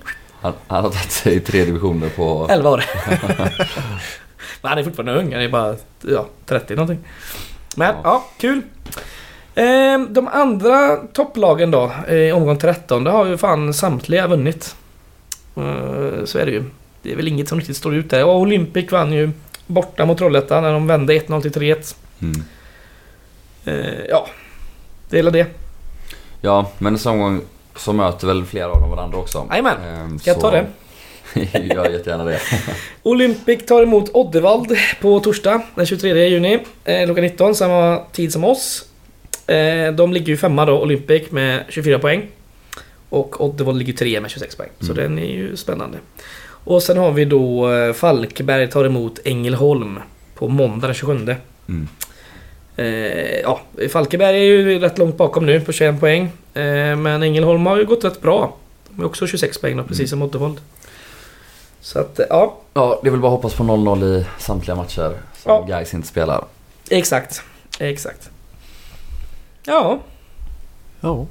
[0.42, 2.48] Han, han har tagit sig i tre divisioner på...
[2.52, 2.84] 11 år.
[4.62, 7.00] Men han är fortfarande ung, han är bara ja, 30 någonting.
[7.76, 8.26] Men ja, Ja.
[8.38, 8.62] kul.
[9.56, 14.76] Ehm, De andra topplagen då, i omgång 13, det har ju fan samtliga vunnit.
[15.58, 16.64] Eh, Så är det ju.
[17.02, 18.26] Det är väl inget som riktigt står ut där.
[18.26, 19.32] Och Olympic vann ju
[19.68, 21.96] borta mot Trollhättan när de vände 1-0 till 3-1.
[22.22, 22.44] Mm.
[23.66, 24.28] Eh, Ja,
[25.10, 25.48] det är väl det.
[26.42, 27.42] Ja, men nästa omgång
[27.76, 29.46] så möter väl flera av dem varandra också.
[29.50, 29.78] Jajamän.
[29.88, 30.66] Ehm, Ska jag ta det?
[31.74, 32.40] Gör jättegärna det.
[33.04, 36.60] Olympic tar emot Oddevald på torsdag den 23 juni.
[36.86, 38.86] Eh, klockan 19, samma tid som oss.
[39.48, 42.28] Eh, de ligger ju femma då, Olympic med 24 poäng.
[43.10, 44.70] Och Oddevald ligger trea med 26 poäng.
[44.80, 45.04] Så Mm.
[45.04, 45.98] den är ju spännande.
[46.48, 50.00] Och sen har vi då eh, Falkenberg tar emot Ängelholm
[50.36, 51.36] på måndag den 27.
[51.70, 51.88] Mm.
[52.76, 56.24] Eh, ja, Falkenberg är ju rätt långt bakom nu på 21 poäng.
[56.54, 58.56] Eh, men Ängelholm har ju gått rätt bra.
[58.90, 60.08] De är också 26 poäng då, precis Mm.
[60.10, 60.62] som Oddevald.
[61.82, 65.52] Så att, eh, ja, Ja, det väl bara hoppas på 0-0 i samtliga matcher som
[65.52, 65.66] Ja.
[65.70, 66.46] Gais inte spelar.
[66.90, 67.42] exakt.
[67.80, 68.30] Exakt.
[69.66, 70.00] Ja,
[71.02, 71.26] Ja.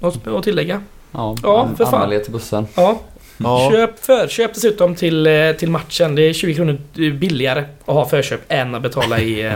[0.00, 0.82] något att tillägga?
[1.12, 2.02] Ja, Ja, för fan.
[2.02, 2.66] anmäl till bussen.
[2.74, 2.98] Ja,
[3.36, 3.70] ja.
[3.72, 6.14] köp förköp dessutom till, eh, till matchen.
[6.14, 6.78] Det är 20 kronor
[7.10, 9.52] billigare att ha förköp än att betala i, eh,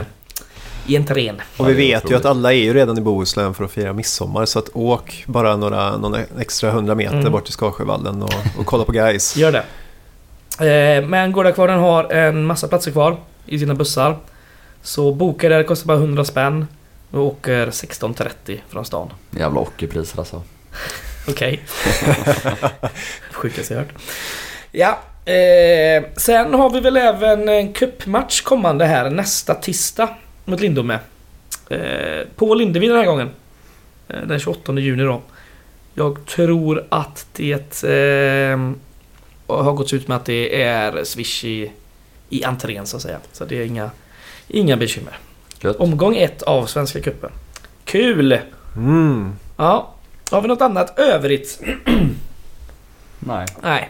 [0.87, 1.41] i entrén.
[1.57, 3.93] Och vi det vet ju att alla är ju redan i Bohuslän för att fira
[3.93, 4.45] midsommar.
[4.45, 7.31] Så att åk bara några, några extra hundra meter Mm.
[7.31, 9.37] bort till Skarsjövallen och, och kolla på guys.
[9.37, 9.63] Gör det.
[10.99, 14.17] Eh, men Gårdakvarnen har en massa platser kvar i sina bussar.
[14.81, 16.67] Så boka där kostar bara 100 spänn.
[17.11, 19.13] Och åker 16.30 från stan.
[19.31, 20.43] Jävla ockerpriser alltså.
[21.27, 21.61] Okej.
[23.31, 23.93] Sjukaste jag hört.
[24.71, 24.99] Ja.
[25.25, 30.09] Eh, sen har vi väl även en cupmatch kommande här nästa tisdag
[30.45, 30.99] mot Lindome.
[31.69, 33.29] Eh, på Lindevi den här gången.
[34.07, 35.21] Eh, den 28 juni då.
[35.93, 38.59] Jag tror att det eh,
[39.47, 41.71] har gått ut med att det är Swish i,
[42.29, 43.19] i entrén så att säga.
[43.31, 43.91] Så det är inga,
[44.47, 45.17] inga bekymmer.
[45.61, 45.75] Gött.
[45.75, 47.29] Omgång ett av Svenska Cupen.
[47.85, 48.39] Kul!
[48.77, 49.33] Mm.
[49.57, 49.93] Ja.
[50.31, 51.61] Har vi något annat övrigt?
[53.19, 53.45] Nej.
[53.63, 53.89] Nej.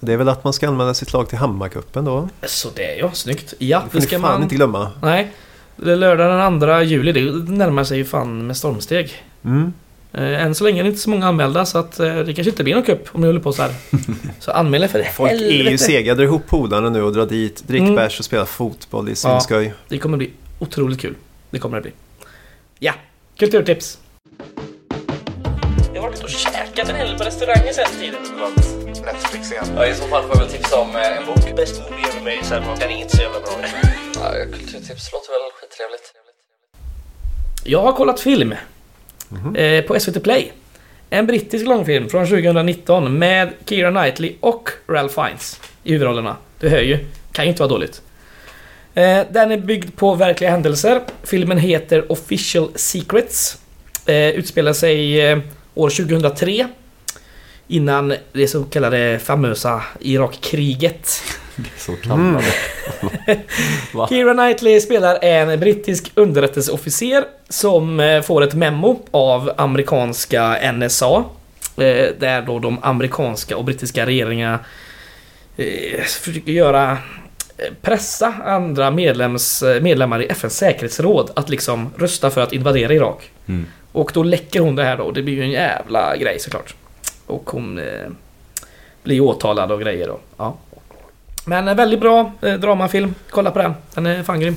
[0.00, 2.28] Det är väl att man ska anmäla sitt lag till Hammarcupen då.
[2.42, 3.54] Så det är ja, snyggt.
[3.58, 4.42] Ja, Det får det ni ska fan man...
[4.42, 4.90] inte glömma.
[5.02, 5.32] Nej.
[5.76, 7.12] Det är lördag den 2 juli.
[7.12, 9.22] Det närmar sig ju fan med stormsteg.
[9.44, 9.72] Mm.
[10.12, 12.50] Eh, än så länge är det inte så många anmälda så att eh, det kanske
[12.50, 13.72] inte blir någon cup om ni håller på så här.
[14.40, 15.78] Så anmäl er för Folk är ju helvete.
[15.78, 16.14] sega.
[16.14, 17.62] Dra ihop polarna nu och dra dit.
[17.66, 17.94] Drick Mm.
[17.94, 19.74] bärs och spela fotboll i svinskoj.
[19.88, 20.30] Det kommer bli
[20.62, 21.14] otroligt kul.
[21.50, 21.92] Det kommer det bli.
[22.78, 22.94] Ja,
[23.36, 23.98] kulturtips.
[25.94, 28.20] Jag har varit och käkat en hel på restauranger sen tiden.
[29.04, 29.64] Netflix igen.
[29.76, 31.56] Ja, I så fall får jag väl tipsa om eh, en bok.
[31.56, 33.50] Best movie ever made, sen den är inte så jävla bra.
[34.14, 36.12] Ja, kulturtips låter väl skittrevligt.
[37.64, 38.54] Jag har kollat film.
[39.28, 39.56] Mhm.
[39.56, 40.52] Eh, på SVT Play.
[41.10, 46.36] En brittisk långfilm från 2019 med Keira Knightley och Ralph Fiennes i huvudrollerna.
[46.60, 46.98] Du hör ju.
[47.32, 48.02] Kan ju inte vara dåligt.
[48.94, 51.00] Eh, den är byggd på verkliga händelser.
[51.22, 53.58] Filmen heter Official Secrets.
[54.06, 55.38] Eh, utspelar sig eh,
[55.74, 56.68] år 2003.
[57.68, 61.22] Innan det så kallade famösa Irakkriget.
[61.76, 62.44] Så kallade.
[63.94, 64.06] Va?
[64.08, 71.24] Keira Knightley spelar en brittisk underrättelseofficer som får ett memo av amerikanska NSA.
[72.18, 74.58] Där då de amerikanska och brittiska regeringarna
[76.06, 76.98] försöker göra
[77.80, 83.30] pressa andra medlems, eh, medlemmar i FNs säkerhetsråd att liksom rösta för att invadera Irak.
[83.46, 83.66] Mm.
[83.92, 85.10] Och då läcker hon det här då.
[85.10, 86.74] Det blir ju en jävla grej såklart.
[87.26, 87.84] Och hon eh,
[89.02, 90.18] blir åtalad och grejer då.
[90.36, 90.54] Ja.
[91.44, 93.14] Men en väldigt bra eh, dramafilm.
[93.30, 93.74] Kolla på den.
[93.94, 94.56] Den är fan grym.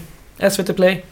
[0.52, 1.06] SVT Play.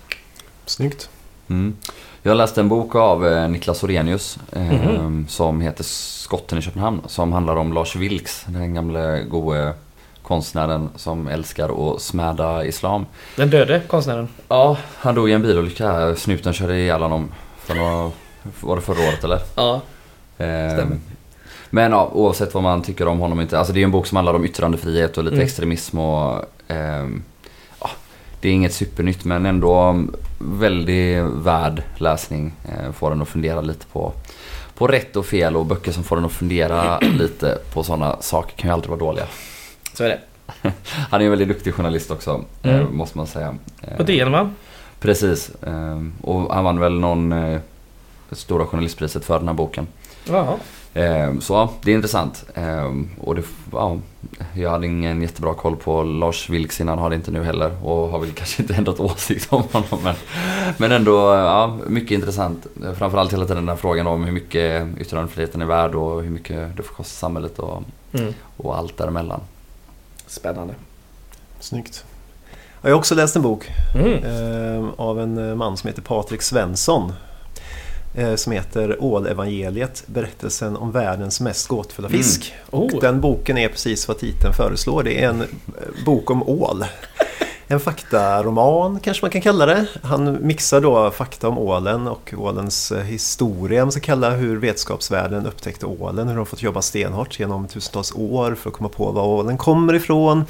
[0.65, 1.09] Snyggt.
[1.49, 1.75] Mm.
[2.23, 5.25] Jag läste en bok av eh, Niklas Orenius eh, Mhm.
[5.29, 7.01] som heter Skotten i Köpenhamn.
[7.07, 9.73] Som handlar om Lars Vilks, den gamle gode
[10.23, 13.05] konstnären som älskar att smäda islam.
[13.35, 14.27] Den döde konstnären.
[14.47, 16.15] Ja, han dog i en bilolycka.
[16.15, 17.29] Snuten körde ihjäl honom.
[17.59, 18.11] För några,
[18.61, 19.39] var det förra året eller?
[19.55, 19.73] Ja.
[20.37, 20.97] Eh, Stämmer.
[21.69, 23.57] Men ja, oavsett vad man tycker om honom inte.
[23.57, 25.45] Alltså det är en bok som handlar om yttrandefrihet och lite Mm.
[25.45, 26.45] extremism och...
[26.67, 27.23] ehm,
[27.81, 27.89] ja,
[28.41, 30.03] det är inget supernytt men ändå
[30.39, 32.53] väldigt värd läsning.
[32.65, 34.13] Eh, får en att fundera lite på,
[34.77, 38.57] på rätt och fel och böcker som får en att fundera lite på sådana saker
[38.57, 39.25] kan ju aldrig vara dåliga.
[39.93, 40.19] Så är det.
[41.09, 42.97] Han är en väldigt duktig journalist också, eh, Mm.
[42.97, 43.55] måste man säga.
[43.81, 44.49] Eh, På DN va?
[44.99, 45.49] Precis.
[45.63, 47.33] Eh, och han vann väl någon
[48.31, 49.87] Stora Journalistpriset för den här boken.
[50.27, 50.57] Jaha.
[51.41, 52.45] Så ja, det är intressant.
[53.19, 53.97] Och det, ja,
[54.55, 57.85] jag hade ingen jättebra koll på Lars Vilks innan, har det inte nu heller.
[57.85, 59.99] Och har väl kanske inte ändrat åsikt om honom.
[60.03, 60.15] Men,
[60.77, 62.67] men ändå, ja, mycket intressant.
[62.97, 66.77] Framförallt hela tiden den här frågan om hur mycket yttrandefriheten är värd och hur mycket
[66.77, 68.33] det får kosta samhället och, Mm.
[68.57, 69.41] och allt däremellan.
[70.33, 70.73] Spännande.
[71.59, 72.05] Snyggt.
[72.81, 74.13] Jag har också läst en bok Mm.
[74.23, 77.13] eh, av en eh, man som heter Patrik Svensson.
[78.15, 82.19] Eh, som heter Ålevangeliet, berättelsen om världens mest gåtfulla Mm.
[82.21, 82.53] fisk.
[82.71, 82.95] Oh.
[82.95, 85.03] Och den boken är precis vad titeln föreslår.
[85.03, 85.47] Det är en eh,
[86.05, 86.85] bok om ål.
[87.67, 89.85] En faktaroman kanske man kan kalla det.
[90.03, 93.85] Han mixar då fakta om ålen och ålens eh, historia.
[93.85, 96.27] Man ska kalla hur vetenskapsvärlden upptäckte ålen.
[96.27, 99.93] Hur de fått jobba stenhårt genom tusentals år för att komma på var ålen kommer
[99.93, 100.45] ifrån.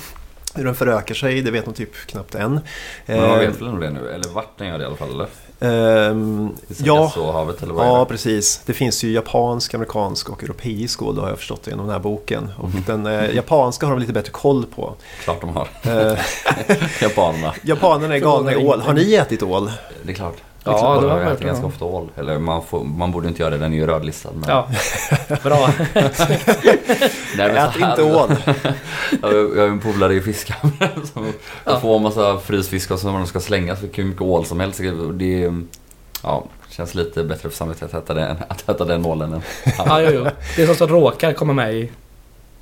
[0.56, 2.60] Hur den förökar sig, det vet de typ knappt än.
[3.06, 4.10] Men Eh, vet väl nog det nu?
[4.10, 5.28] Eller vart den gör det i alla fall eller?
[5.64, 8.62] I ja, havet eller vad Ja, precis.
[8.66, 12.50] Det finns ju japansk, amerikansk och europeisk ål, har jag förstått genom den här boken.
[12.58, 12.84] Och Mhm.
[12.88, 14.94] den eh, japanska har de lite bättre koll på.
[15.24, 15.68] Klart de har.
[15.84, 16.18] Eh,
[17.02, 17.54] Japanerna.
[17.62, 18.82] japanerna är galna i ål.
[18.82, 19.72] Har ni ätit ål?
[20.04, 20.36] Det är klart.
[20.66, 22.10] Ja, Ja, det var verkligen- ganska ofta ål.
[22.18, 24.30] Eller man, får, man borde inte göra det, den är ju rödlistad.
[24.36, 24.50] Men...
[24.50, 24.68] Ja,
[25.44, 25.70] bra.
[27.38, 28.36] Nej, men Ät inte ål!
[29.22, 31.34] Ja, Jag har en polare i fiskhamnen som
[31.66, 31.80] Ja.
[31.80, 34.82] får en massa frysfisk och som de ska slänga så hur mycket ål som helst.
[35.14, 35.62] Det är,
[36.24, 39.42] ja, känns lite bättre för samvetet att äta den, att äta den ålen än
[39.78, 40.26] Ja, jo, jo.
[40.56, 41.92] Det är sånt som råkar komma med i,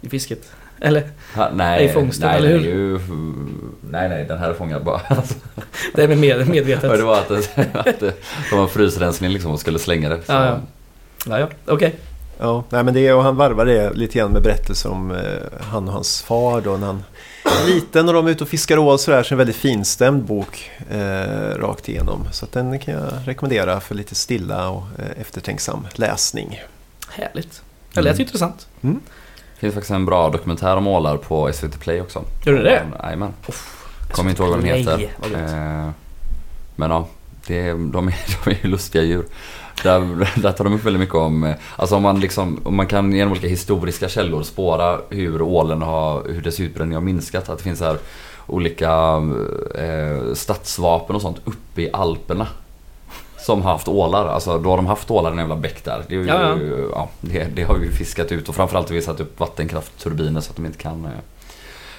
[0.01, 0.51] i fisket.
[0.82, 1.03] Eller?
[1.36, 2.69] Ha, nej, I fångsten, nej, eller nej, hur?
[2.71, 2.99] Ju,
[3.82, 5.01] nej, nej, den här är fångad bara.
[5.07, 5.36] Alltså,
[5.95, 7.01] Det är med med, det medvetet.
[7.03, 8.13] var att, det, att det,
[8.49, 10.15] de var frysrensning liksom och skulle slänga det.
[10.25, 10.59] Så, Ja, ja.
[11.25, 11.47] Ja, ja.
[11.73, 11.95] Okej.
[12.39, 15.17] Ja, nej, men det, och han varvar det lite grann med berättelser om eh,
[15.59, 17.03] han och hans far då när han
[17.45, 18.99] var liten och de är ute och fiskar ål.
[18.99, 22.27] Så en väldigt finstämd bok eh, rakt igenom.
[22.32, 26.61] Så att den kan jag rekommendera för lite stilla och eh, eftertänksam läsning.
[27.09, 27.61] Härligt.
[27.93, 28.21] Det lät Mm.
[28.21, 28.67] intressant.
[28.82, 28.88] Det
[29.62, 32.24] finns faktiskt en bra dokumentär om ålar på SVT Play också.
[32.45, 32.84] Gör du det?
[33.03, 33.34] Jajamän.
[34.12, 35.09] Kommer inte ihåg vad den heter.
[35.34, 35.89] Eh,
[36.76, 37.07] men ja,
[37.47, 39.26] det, de, är, de är ju lustiga djur.
[39.84, 42.88] Där, där tar de upp väldigt mycket om, eh, alltså om man liksom, om man
[42.88, 47.49] kan genom olika historiska källor spåra hur ålen har, hur dess utbredning har minskat.
[47.49, 47.97] Att det finns här
[48.47, 49.22] olika
[49.76, 52.47] eh, stadsvapen och sånt uppe i Alperna.
[53.41, 56.03] Som har haft ålar, alltså då har de haft ålar i en jävla bäck där.
[56.07, 56.57] Det, är ju, Ja,
[56.91, 60.49] ja, det, det har vi fiskat ut och framförallt har vi satt upp vattenkraftturbiner så
[60.49, 61.11] att de inte kan eh,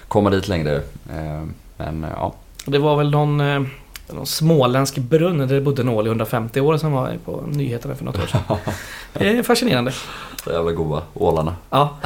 [0.09, 0.77] komma dit längre.
[1.11, 1.43] Eh,
[1.77, 2.35] men eh, ja,
[2.67, 3.63] Det var väl någon, eh,
[4.11, 7.95] någon småländsk brunn där det bodde en ål i 150 år som var på nyheterna
[7.95, 8.57] för något år sedan.
[9.13, 9.93] Det är fascinerande.
[10.45, 11.57] så jävla goda ålarna.
[11.71, 11.97] Ja.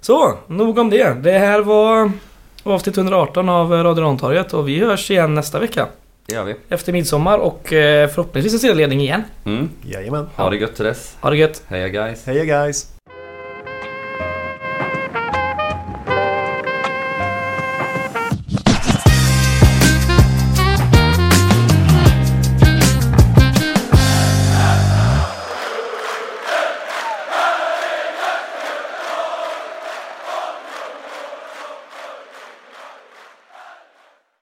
[0.00, 1.14] Så, nog om det.
[1.22, 2.12] Det här var
[2.62, 5.86] avsnitt 118 av Radio Rantorget och vi hörs igen nästa vecka.
[6.26, 6.54] Det gör vi.
[6.68, 9.22] Efter midsommar och eh, förhoppningsvis en serieledning igen.
[9.44, 9.68] Mm.
[9.84, 10.26] Jajamän.
[10.36, 11.16] Ha det gött till dess.
[11.20, 11.62] Ha det gött!
[11.68, 12.26] Heja guys.
[12.26, 12.95] Heja guys!